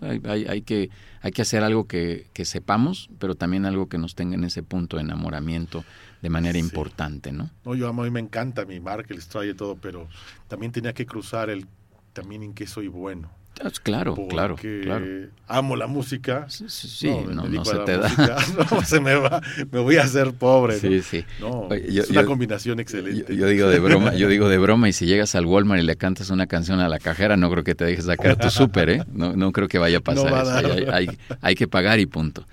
hay, 0.00 0.62
que, 0.62 0.90
hay 1.20 1.30
que 1.32 1.42
hacer 1.42 1.62
algo 1.64 1.86
que, 1.86 2.26
sepamos, 2.44 3.08
pero 3.18 3.34
también 3.34 3.64
algo 3.64 3.88
que 3.88 3.98
nos 3.98 4.14
tenga 4.14 4.34
en 4.34 4.44
ese 4.44 4.62
punto 4.62 4.96
de 4.96 5.02
enamoramiento 5.02 5.84
de 6.22 6.30
manera 6.30 6.56
importante, 6.56 7.32
¿no? 7.32 7.50
No, 7.64 7.74
yo 7.74 7.88
a 7.88 7.92
mí 7.92 8.10
me 8.10 8.20
encanta 8.20 8.64
mi 8.64 8.80
marca, 8.80 9.12
el 9.12 9.20
Stride 9.20 9.50
y 9.50 9.54
todo, 9.54 9.76
pero 9.76 10.08
también 10.48 10.72
tenía 10.72 10.94
que 10.94 11.04
cruzar 11.04 11.50
el 11.50 11.66
también 12.12 12.42
en 12.42 12.54
qué 12.54 12.66
soy 12.66 12.88
bueno. 12.88 13.30
Ah, 13.62 13.70
claro, 13.82 14.16
claro, 14.28 14.56
claro. 14.56 15.06
Amo 15.46 15.76
la 15.76 15.86
música. 15.86 16.46
Sí, 16.48 17.10
no, 17.28 17.46
no, 17.46 17.64
se 17.64 17.76
te 17.80 17.98
da. 17.98 18.10
no, 18.70 18.82
se 18.82 18.98
me 18.98 19.14
va, 19.14 19.42
me 19.70 19.78
voy 19.78 19.96
a 19.96 20.04
hacer 20.04 20.32
pobre. 20.32 20.78
Sí, 20.78 21.02
sí. 21.02 21.24
No, 21.38 21.68
es 21.70 22.08
una 22.10 22.24
combinación 22.24 22.80
excelente. 22.80 23.36
Yo, 23.36 23.46
digo 23.46 23.68
de 23.68 23.78
broma, 23.80 24.14
yo 24.14 24.28
digo 24.28 24.48
de 24.48 24.58
broma 24.58 24.88
y 24.88 24.92
si 24.92 25.06
llegas 25.06 25.34
al 25.34 25.46
Walmart 25.46 25.82
y 25.82 25.86
le 25.86 25.96
cantas 25.96 26.30
una 26.30 26.46
canción 26.46 26.80
a 26.80 26.88
la 26.88 26.98
cajera, 26.98 27.36
no 27.36 27.50
creo 27.50 27.62
que 27.62 27.74
te 27.74 27.84
dejes 27.84 28.06
sacar 28.06 28.36
tu 28.36 28.50
súper, 28.50 28.90
¿eh? 28.90 29.04
No, 29.12 29.36
no 29.36 29.52
creo 29.52 29.68
que 29.68 29.78
vaya 29.78 29.98
a 29.98 30.00
pasar 30.00 30.64
eso. 30.64 30.92
Hay, 30.92 31.18
hay, 31.40 31.54
que 31.54 31.68
pagar 31.68 32.00
y 32.00 32.06
punto. 32.06 32.46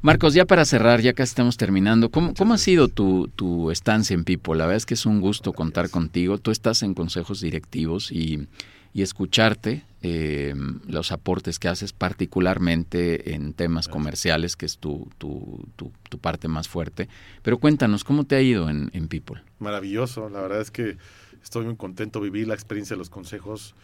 Marcos, 0.00 0.34
ya 0.34 0.44
para 0.44 0.64
cerrar, 0.64 1.00
ya 1.00 1.12
casi 1.12 1.30
estamos 1.30 1.56
terminando, 1.56 2.10
¿cómo, 2.10 2.34
cómo 2.34 2.54
ha 2.54 2.58
sido 2.58 2.88
tu, 2.88 3.28
tu 3.34 3.70
estancia 3.70 4.14
en 4.14 4.24
People? 4.24 4.56
La 4.56 4.66
verdad 4.66 4.76
es 4.76 4.86
que 4.86 4.94
es 4.94 5.06
un 5.06 5.20
gusto 5.20 5.52
contar 5.52 5.90
contigo. 5.90 6.38
Tú 6.38 6.50
estás 6.50 6.82
en 6.82 6.94
consejos 6.94 7.40
directivos 7.40 8.12
y 8.12 8.46
y 8.92 9.02
escucharte 9.02 9.84
eh, 10.02 10.54
los 10.86 11.12
aportes 11.12 11.58
que 11.58 11.68
haces, 11.68 11.92
particularmente 11.92 13.34
en 13.34 13.52
temas 13.52 13.88
comerciales, 13.88 14.56
que 14.56 14.66
es 14.66 14.78
tu, 14.78 15.08
tu, 15.18 15.64
tu, 15.76 16.18
parte 16.18 16.48
más 16.48 16.68
fuerte. 16.68 17.08
Pero 17.42 17.58
cuéntanos, 17.58 18.04
¿cómo 18.04 18.24
te 18.24 18.36
ha 18.36 18.42
ido 18.42 18.68
en, 18.70 18.90
en, 18.92 19.08
People? 19.08 19.42
Maravilloso, 19.58 20.28
la 20.28 20.40
verdad 20.40 20.60
es 20.60 20.70
que 20.70 20.96
estoy 21.42 21.64
muy 21.64 21.76
contento. 21.76 22.20
Vivir 22.20 22.48
la 22.48 22.54
experiencia 22.54 22.94
de 22.94 22.98
los 22.98 23.10
consejos 23.10 23.74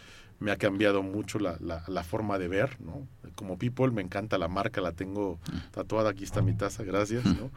me 0.40 0.50
ha 0.50 0.56
cambiado 0.56 1.02
mucho 1.02 1.38
la, 1.38 1.56
la, 1.60 2.04
forma 2.04 2.38
de 2.38 2.48
ver, 2.48 2.80
¿no? 2.80 3.06
Como 3.34 3.58
People 3.58 3.90
me 3.90 4.02
encanta 4.02 4.36
la 4.38 4.48
marca, 4.48 4.80
la 4.80 4.92
tengo 4.92 5.38
tatuada, 5.70 6.10
aquí 6.10 6.24
está 6.24 6.42
mi 6.42 6.54
taza, 6.54 6.84
gracias, 6.84 7.24
¿no? 7.24 7.50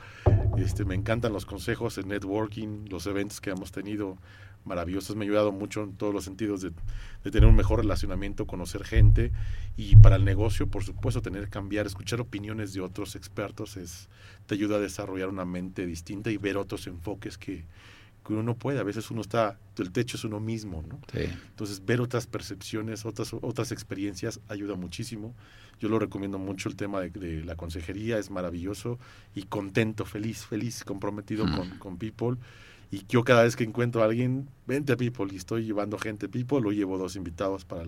Este, 0.58 0.86
me 0.86 0.96
encantan 0.96 1.34
los 1.34 1.46
consejos, 1.46 1.98
el 1.98 2.08
networking, 2.08 2.86
los 2.90 3.06
eventos 3.08 3.42
que 3.42 3.50
hemos 3.50 3.72
tenido 3.72 4.18
maravillosos, 4.68 5.16
me 5.16 5.26
ha 5.26 5.28
ayudado 5.28 5.52
mucho 5.52 5.84
en 5.84 5.94
todos 5.94 6.14
los 6.14 6.24
sentidos 6.24 6.62
de, 6.62 6.72
tener 7.24 7.46
un 7.46 7.56
mejor 7.56 7.80
relacionamiento, 7.80 8.46
conocer 8.46 8.84
gente 8.84 9.32
y 9.76 9.96
para 9.96 10.16
el 10.16 10.26
negocio, 10.26 10.68
por 10.68 10.84
supuesto, 10.84 11.22
tener 11.22 11.46
que 11.46 11.50
cambiar, 11.50 11.88
escuchar 11.88 12.22
opiniones 12.22 12.74
de 12.74 12.82
otros 12.82 13.16
expertos 13.16 13.78
es 13.78 14.10
te 14.46 14.56
ayuda 14.56 14.78
a 14.78 14.80
desarrollar 14.80 15.30
una 15.30 15.46
mente 15.46 15.86
distinta 15.86 16.32
y 16.32 16.38
ver 16.38 16.58
otros 16.58 16.88
enfoques 16.88 17.38
que, 17.38 17.66
uno 18.34 18.44
no 18.44 18.56
puede. 18.56 18.80
A 18.80 18.84
veces 18.84 19.10
uno 19.12 19.22
está, 19.22 19.58
el 19.78 19.92
techo 19.92 20.18
es 20.18 20.24
uno 20.24 20.40
mismo, 20.40 20.84
¿no? 20.88 21.00
Entonces, 21.14 21.86
ver 21.86 22.02
otras 22.02 22.28
percepciones, 22.28 23.06
otras, 23.06 23.34
otras 23.34 23.72
experiencias 23.72 24.40
ayuda 24.48 24.76
muchísimo. 24.76 25.36
Yo 25.80 25.90
lo 25.90 26.00
recomiendo 26.00 26.40
mucho 26.40 26.70
el 26.70 26.76
tema 26.76 27.02
de, 27.02 27.44
la 27.44 27.56
consejería, 27.56 28.18
es 28.18 28.32
maravilloso 28.32 28.98
y 29.36 29.44
contento, 29.44 30.06
feliz, 30.06 30.46
feliz, 30.46 30.84
comprometido 30.84 31.46
con, 31.46 31.78
con 31.78 31.98
People. 31.98 32.38
Y 32.90 33.06
yo 33.10 33.24
cada 33.24 33.44
vez 33.44 33.56
que 33.56 33.66
encuentro 33.66 34.02
a 34.02 34.06
alguien, 34.06 34.48
vente 34.66 34.94
a 34.94 34.98
People 34.98 35.28
y 35.32 35.36
estoy 35.36 35.66
llevando 35.66 35.98
gente 35.98 36.28
a 36.28 36.30
People, 36.30 36.62
lo 36.62 36.72
llevo 36.72 36.98
dos 36.98 37.16
invitados 37.18 37.66
para 37.66 37.84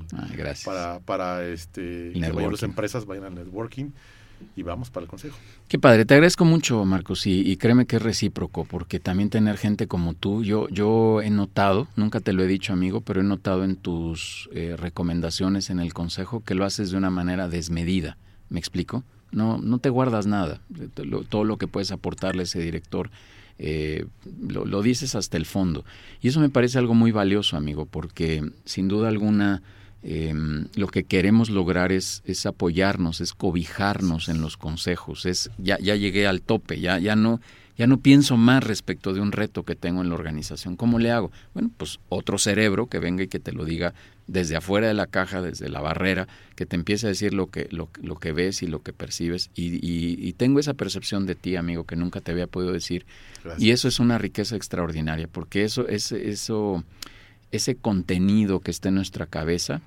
para 0.66 1.00
para 1.00 1.48
este 1.48 2.12
que 2.14 2.32
vayan 2.32 2.52
las 2.52 2.64
empresas, 2.64 3.06
vayan 3.06 3.24
al 3.24 3.36
networking 3.36 3.92
y 4.56 4.64
vamos 4.64 4.90
para 4.90 5.04
el 5.04 5.10
consejo. 5.10 5.38
Qué 5.68 5.80
padre, 5.80 6.06
te 6.06 6.14
agradezco 6.14 6.46
mucho, 6.46 6.84
Marcos, 6.86 7.26
y, 7.28 7.56
créeme 7.58 7.86
que 7.86 7.98
es 7.98 8.02
recíproco, 8.02 8.66
porque 8.66 9.00
también 9.00 9.30
tener 9.30 9.58
gente 9.58 9.88
como 9.88 10.14
tú, 10.14 10.44
yo, 10.44 10.68
yo 10.70 11.22
he 11.22 11.30
notado, 11.30 11.88
nunca 11.96 12.20
te 12.20 12.34
lo 12.34 12.44
he 12.44 12.48
dicho, 12.48 12.74
amigo, 12.74 13.02
pero 13.02 13.22
he 13.22 13.24
notado 13.24 13.64
en 13.64 13.76
tus 13.76 14.50
eh, 14.54 14.76
recomendaciones 14.78 15.70
en 15.70 15.80
el 15.80 15.94
consejo 15.94 16.44
que 16.44 16.56
lo 16.56 16.66
haces 16.66 16.92
de 16.92 16.98
una 16.98 17.10
manera 17.10 17.50
desmedida. 17.50 18.18
¿Me 18.50 18.60
explico? 18.60 19.04
No, 19.32 19.60
no 19.60 19.78
te 19.78 19.90
guardas 19.90 20.26
nada. 20.26 20.62
todo 21.30 21.44
lo 21.44 21.58
que 21.58 21.68
puedes 21.68 21.92
aportarle 21.92 22.42
a 22.42 22.44
ese 22.44 22.60
director 22.60 23.12
eh, 23.62 24.06
lo, 24.48 24.82
dices 24.82 25.16
hasta 25.16 25.36
el 25.36 25.46
fondo. 25.46 25.84
Y 26.22 26.30
eso 26.30 26.40
me 26.40 26.50
parece 26.50 26.80
algo 26.80 26.94
muy 26.94 27.12
valioso, 27.12 27.58
amigo, 27.58 27.86
porque 27.86 28.50
sin 28.64 28.88
duda 28.88 29.10
alguna 29.10 29.62
em, 30.04 30.68
lo 30.76 30.88
que 30.88 31.04
queremos 31.04 31.50
lograr 31.50 31.92
es, 31.92 32.22
es, 32.26 32.46
apoyarnos, 32.46 33.22
es 33.22 33.34
cobijarnos 33.34 34.30
en 34.30 34.42
los 34.42 34.58
consejos, 34.58 35.26
es 35.26 35.52
ya, 35.58 35.78
ya 35.80 35.96
llegué 35.96 36.28
al 36.28 36.42
tope, 36.42 36.80
ya, 36.80 37.00
ya 37.00 37.16
no 37.16 37.40
ya 37.80 37.88
no 37.88 38.02
pienso 38.02 38.36
más 38.36 38.62
respecto 38.62 39.14
de 39.14 39.22
un 39.22 39.32
reto 39.32 39.64
que 39.64 39.74
tengo 39.74 40.02
en 40.02 40.10
la 40.10 40.16
organización. 40.16 40.76
¿Cómo 40.76 41.00
le 41.00 41.12
hago? 41.12 41.32
Bueno, 41.54 41.72
pues 41.78 42.02
otro 42.10 42.38
cerebro 42.38 42.88
que 42.88 43.00
venga 43.00 43.24
y 43.24 43.30
que 43.30 43.40
te 43.40 43.54
lo 43.54 43.64
diga 43.64 43.94
desde 44.28 44.58
afuera 44.58 44.90
de 44.90 44.94
la 44.94 45.08
caja, 45.08 45.42
desde 45.42 45.70
la 45.70 45.80
barrera, 45.80 46.28
que 46.58 46.66
te 46.66 46.76
empiece 46.76 47.06
a 47.06 47.10
decir 47.10 47.34
lo 47.34 47.48
que, 47.48 47.70
lo, 47.72 47.88
lo 48.04 48.18
que 48.18 48.34
ves 48.34 48.64
y 48.64 48.68
lo 48.68 48.84
que 48.84 48.92
percibes. 48.92 49.50
Y, 49.56 49.80
y, 49.82 50.34
tengo 50.34 50.60
esa 50.60 50.74
percepción 50.74 51.26
de 51.26 51.36
ti, 51.36 51.56
amigo, 51.56 51.86
que 51.86 51.96
nunca 51.96 52.20
te 52.20 52.34
había 52.34 52.48
podido 52.48 52.74
decir. 52.74 53.06
Y 53.58 53.72
eso 53.72 53.88
es 53.88 54.02
una 54.02 54.18
riqueza 54.18 54.58
extraordinaria, 54.58 55.30
porque 55.30 55.64
eso, 55.64 55.88
es, 55.88 56.12
eso, 56.12 56.84
ese 57.52 57.76
contenido 57.76 58.60
que 58.60 58.72
está 58.72 58.90
en 58.90 58.96
nuestra 58.96 59.26
cabeza, 59.26 59.82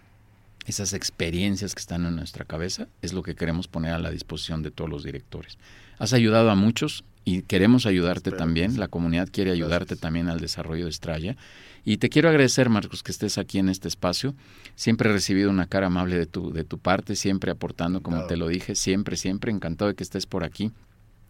esas 0.66 0.92
experiencias 0.92 1.74
que 1.74 1.80
están 1.80 2.06
en 2.06 2.16
nuestra 2.16 2.44
cabeza, 2.44 2.88
es 3.02 3.12
lo 3.12 3.22
que 3.22 3.34
queremos 3.34 3.68
poner 3.68 3.92
a 3.92 3.98
la 3.98 4.10
disposición 4.10 4.62
de 4.62 4.70
todos 4.70 4.90
los 4.90 5.04
directores. 5.04 5.58
Has 5.98 6.12
ayudado 6.12 6.50
a 6.50 6.54
muchos 6.54 7.04
y 7.24 7.42
queremos 7.42 7.86
ayudarte 7.86 8.32
también. 8.32 8.78
La 8.78 8.88
comunidad 8.88 9.28
quiere 9.30 9.52
ayudarte 9.52 9.96
también 9.96 10.28
al 10.28 10.40
desarrollo 10.40 10.84
de 10.84 10.90
Estrella. 10.90 11.36
Y 11.84 11.96
te 11.98 12.08
quiero 12.08 12.28
agradecer, 12.28 12.68
Marcos, 12.68 13.02
que 13.02 13.12
estés 13.12 13.38
aquí 13.38 13.58
en 13.58 13.68
este 13.68 13.88
espacio. 13.88 14.34
Siempre 14.76 15.10
he 15.10 15.12
recibido 15.12 15.50
una 15.50 15.66
cara 15.66 15.88
amable 15.88 16.16
de 16.16 16.26
tu, 16.26 16.52
de 16.52 16.64
tu 16.64 16.78
parte, 16.78 17.16
siempre 17.16 17.50
aportando, 17.50 18.02
como 18.02 18.26
te 18.26 18.36
lo 18.36 18.48
dije, 18.48 18.74
siempre, 18.74 19.16
siempre 19.16 19.50
encantado 19.52 19.88
de 19.88 19.94
que 19.94 20.04
estés 20.04 20.26
por 20.26 20.44
aquí 20.44 20.72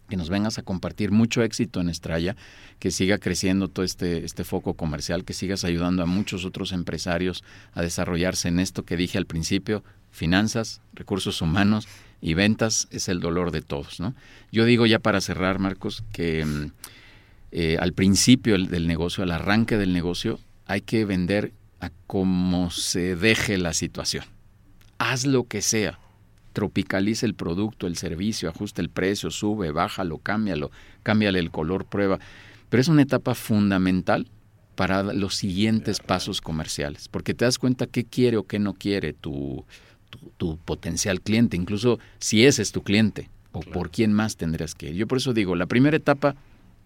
que 0.09 0.17
nos 0.17 0.29
vengas 0.29 0.57
a 0.57 0.63
compartir 0.63 1.11
mucho 1.11 1.43
éxito 1.43 1.81
en 1.81 1.89
Estrella, 1.89 2.35
que 2.79 2.91
siga 2.91 3.17
creciendo 3.17 3.67
todo 3.67 3.85
este, 3.85 4.25
este 4.25 4.43
foco 4.43 4.73
comercial, 4.73 5.23
que 5.23 5.33
sigas 5.33 5.63
ayudando 5.63 6.03
a 6.03 6.05
muchos 6.05 6.45
otros 6.45 6.71
empresarios 6.71 7.43
a 7.73 7.81
desarrollarse 7.81 8.49
en 8.49 8.59
esto 8.59 8.83
que 8.83 8.97
dije 8.97 9.17
al 9.17 9.25
principio, 9.25 9.83
finanzas, 10.11 10.81
recursos 10.93 11.41
humanos 11.41 11.87
y 12.21 12.35
ventas 12.35 12.87
es 12.91 13.09
el 13.09 13.19
dolor 13.19 13.51
de 13.51 13.61
todos. 13.61 13.99
¿no? 13.99 14.13
Yo 14.51 14.65
digo 14.65 14.85
ya 14.85 14.99
para 14.99 15.19
cerrar, 15.19 15.59
Marcos, 15.59 16.03
que 16.13 16.45
mm, 16.45 16.71
eh, 17.51 17.77
al 17.79 17.93
principio 17.93 18.57
del 18.57 18.87
negocio, 18.87 19.23
al 19.23 19.31
arranque 19.31 19.77
del 19.77 19.93
negocio, 19.93 20.39
hay 20.65 20.81
que 20.81 21.05
vender 21.05 21.51
a 21.81 21.91
como 22.07 22.71
se 22.71 23.15
deje 23.15 23.57
la 23.57 23.73
situación. 23.73 24.23
Haz 24.99 25.25
lo 25.25 25.45
que 25.45 25.61
sea. 25.61 25.99
Tropicaliza 26.53 27.25
el 27.25 27.33
producto, 27.33 27.87
el 27.87 27.97
servicio, 27.97 28.49
ajusta 28.49 28.81
el 28.81 28.89
precio, 28.89 29.31
sube, 29.31 29.71
bájalo, 29.71 30.19
cámbialo, 30.19 30.71
cámbiale 31.03 31.39
el 31.39 31.51
color, 31.51 31.85
prueba. 31.85 32.19
Pero 32.69 32.81
es 32.81 32.87
una 32.87 33.01
etapa 33.01 33.35
fundamental 33.35 34.27
para 34.75 35.03
los 35.03 35.35
siguientes 35.35 35.99
pasos 35.99 36.41
comerciales, 36.41 37.07
porque 37.07 37.33
te 37.33 37.45
das 37.45 37.59
cuenta 37.59 37.87
qué 37.87 38.05
quiere 38.05 38.37
o 38.37 38.43
qué 38.43 38.59
no 38.59 38.73
quiere 38.73 39.13
tu, 39.13 39.65
tu, 40.37 40.57
potencial 40.57 41.21
cliente, 41.21 41.57
incluso 41.57 41.99
si 42.19 42.45
ese 42.45 42.61
es 42.61 42.71
tu 42.71 42.83
cliente 42.83 43.29
o 43.51 43.59
por 43.59 43.91
quién 43.91 44.13
más 44.13 44.35
tendrías 44.35 44.73
que 44.75 44.89
ir. 44.89 44.95
Yo 44.95 45.07
por 45.07 45.19
eso 45.19 45.33
digo, 45.33 45.55
la 45.55 45.67
primera 45.67 45.97
etapa 45.97 46.35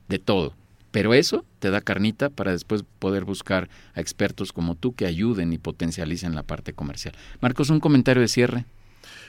de 0.09 0.19
todo. 0.19 0.53
Pero 0.91 1.13
eso 1.13 1.45
te 1.59 1.69
da 1.69 1.81
carnita 1.81 2.29
para 2.29 2.51
después 2.51 2.83
poder 2.99 3.25
buscar 3.25 3.69
a 3.93 4.01
expertos 4.01 4.53
como 4.53 4.75
tú 4.75 4.93
que 4.93 5.05
ayuden 5.05 5.53
y 5.53 5.57
potencialicen 5.57 6.33
la 6.33 6.43
parte 6.43 6.73
comercial. 6.73 7.13
Marcos, 7.41 7.69
un 7.69 7.79
comentario 7.79 8.21
de 8.21 8.27
cierre. 8.27 8.65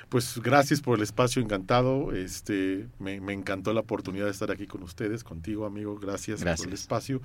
Pues 0.08 0.40
gracias 0.42 0.80
por 0.80 0.96
el 0.96 1.02
espacio, 1.02 1.42
encantado. 1.42 2.12
Este, 2.12 2.88
me, 2.98 3.16
encantó 3.32 3.72
la 3.74 3.80
oportunidad 3.80 4.24
de 4.24 4.30
estar 4.30 4.50
aquí 4.50 4.66
con 4.66 4.82
ustedes, 4.82 5.22
contigo, 5.22 5.66
amigo. 5.66 5.98
Gracias, 5.98 6.42
por 6.42 6.66
el 6.66 6.72
espacio. 6.72 7.20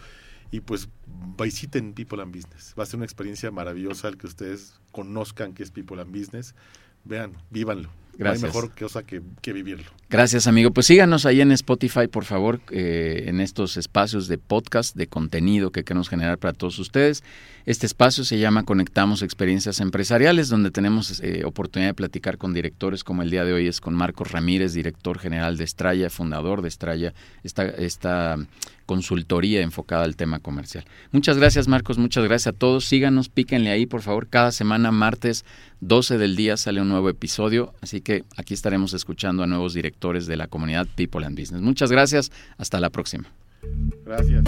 Y 0.52 0.60
pues 0.60 0.90
visiten 1.38 1.94
People 1.94 2.22
and 2.22 2.36
Business. 2.36 2.76
Va 2.78 2.84
a 2.84 2.86
ser 2.86 2.98
una 2.98 3.06
experiencia 3.06 3.52
maravillosa 3.52 4.10
el 4.10 4.18
que 4.18 4.28
ustedes 4.28 4.80
conozcan 4.92 5.54
qué 5.54 5.64
es 5.64 5.72
People 5.72 6.02
and 6.02 6.12
Business. 6.12 6.56
Vean, 7.06 7.34
vívanlo. 7.50 7.90
Gracias. 8.18 8.42
No 8.42 8.48
hay 8.48 8.54
mejor 8.54 8.80
cosa 8.80 9.04
que, 9.04 9.22
que, 9.42 9.54
vivirlo. 9.54 9.90
Gracias, 10.10 10.46
amigo. 10.46 10.72
Pues 10.72 10.86
síganos 10.86 11.26
ahí 11.26 11.42
en 11.42 11.52
Spotify, 11.52 12.08
por 12.08 12.26
favor, 12.26 12.60
eh, 12.70 13.24
en 13.28 13.40
estos 13.40 13.78
espacios 13.78 14.28
de 14.28 14.38
podcast, 14.38 14.96
de 14.96 15.08
contenido 15.08 15.72
que 15.72 15.84
queremos 15.84 16.10
generar 16.10 16.38
para 16.38 16.54
todos 16.54 16.78
ustedes. 16.78 17.24
Este 17.66 17.86
espacio 17.86 18.24
se 18.24 18.38
llama 18.38 18.64
Conectamos 18.64 19.22
Experiencias 19.22 19.80
Empresariales, 19.80 20.50
donde 20.50 20.70
tenemos 20.70 21.22
eh, 21.22 21.44
oportunidad 21.46 21.92
de 21.92 21.94
platicar 21.96 22.38
con 22.38 22.54
directores, 22.54 23.04
como 23.04 23.22
el 23.22 23.30
día 23.30 23.46
de 23.46 23.54
hoy 23.54 23.68
es 23.68 23.80
con 23.80 23.94
Marcos 23.94 24.32
Ramírez, 24.32 24.74
director 24.74 25.18
general 25.18 25.58
de 25.58 25.64
Estrella, 25.64 26.10
fundador 26.10 26.62
de 26.62 26.68
Estrella, 26.68 27.14
esta, 27.44 27.66
esta 27.66 28.38
consultoría 28.86 29.62
enfocada 29.62 30.04
al 30.04 30.16
tema 30.16 30.40
comercial. 30.40 30.84
Muchas 31.12 31.38
gracias, 31.38 31.68
Marcos. 31.68 31.98
Muchas 31.98 32.24
gracias 32.26 32.54
a 32.54 32.58
todos. 32.58 32.86
Síganos, 32.86 33.30
píquenle 33.30 33.72
ahí, 33.72 33.86
por 33.86 34.02
favor. 34.02 34.28
Cada 34.28 34.52
semana, 34.52 34.92
martes 34.92 35.46
12 35.80 36.18
del 36.18 36.36
día, 36.36 36.58
sale 36.58 36.82
un 36.82 36.90
nuevo 36.90 37.10
episodio. 37.10 37.74
Así 37.82 38.02
que 38.04 38.24
aquí 38.38 38.54
estaremos 38.54 38.94
escuchando 38.94 39.44
a 39.44 39.48
nuevos 39.48 39.74
directores 39.74 40.28
de 40.28 40.38
la 40.38 40.48
comunidad 40.48 40.88
People 40.96 41.26
and 41.26 41.40
Business. 41.40 41.62
Muchas 41.62 41.92
gracias, 41.92 42.32
hasta 42.58 42.80
la 42.80 42.90
próxima. 42.90 43.26
Gracias. 44.06 44.44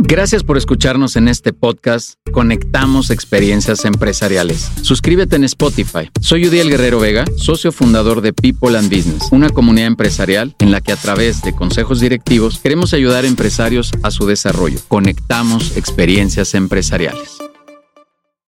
Gracias 0.00 0.44
por 0.44 0.56
escucharnos 0.56 1.16
en 1.16 1.26
este 1.26 1.52
podcast 1.52 2.14
Conectamos 2.30 3.10
Experiencias 3.10 3.84
Empresariales. 3.84 4.70
Suscríbete 4.82 5.34
en 5.34 5.42
Spotify. 5.42 6.08
Soy 6.20 6.46
Udiel 6.46 6.70
Guerrero 6.70 7.00
Vega, 7.00 7.24
socio 7.36 7.72
fundador 7.72 8.20
de 8.20 8.32
People 8.32 8.78
and 8.78 8.94
Business, 8.94 9.24
una 9.32 9.50
comunidad 9.50 9.88
empresarial 9.88 10.54
en 10.60 10.70
la 10.70 10.80
que 10.80 10.92
a 10.92 10.96
través 10.96 11.42
de 11.42 11.52
consejos 11.52 11.98
directivos 11.98 12.60
queremos 12.60 12.94
ayudar 12.94 13.24
a 13.24 13.28
empresarios 13.28 13.90
a 14.04 14.12
su 14.12 14.24
desarrollo. 14.24 14.78
Conectamos 14.86 15.76
Experiencias 15.76 16.54
Empresariales. 16.54 17.38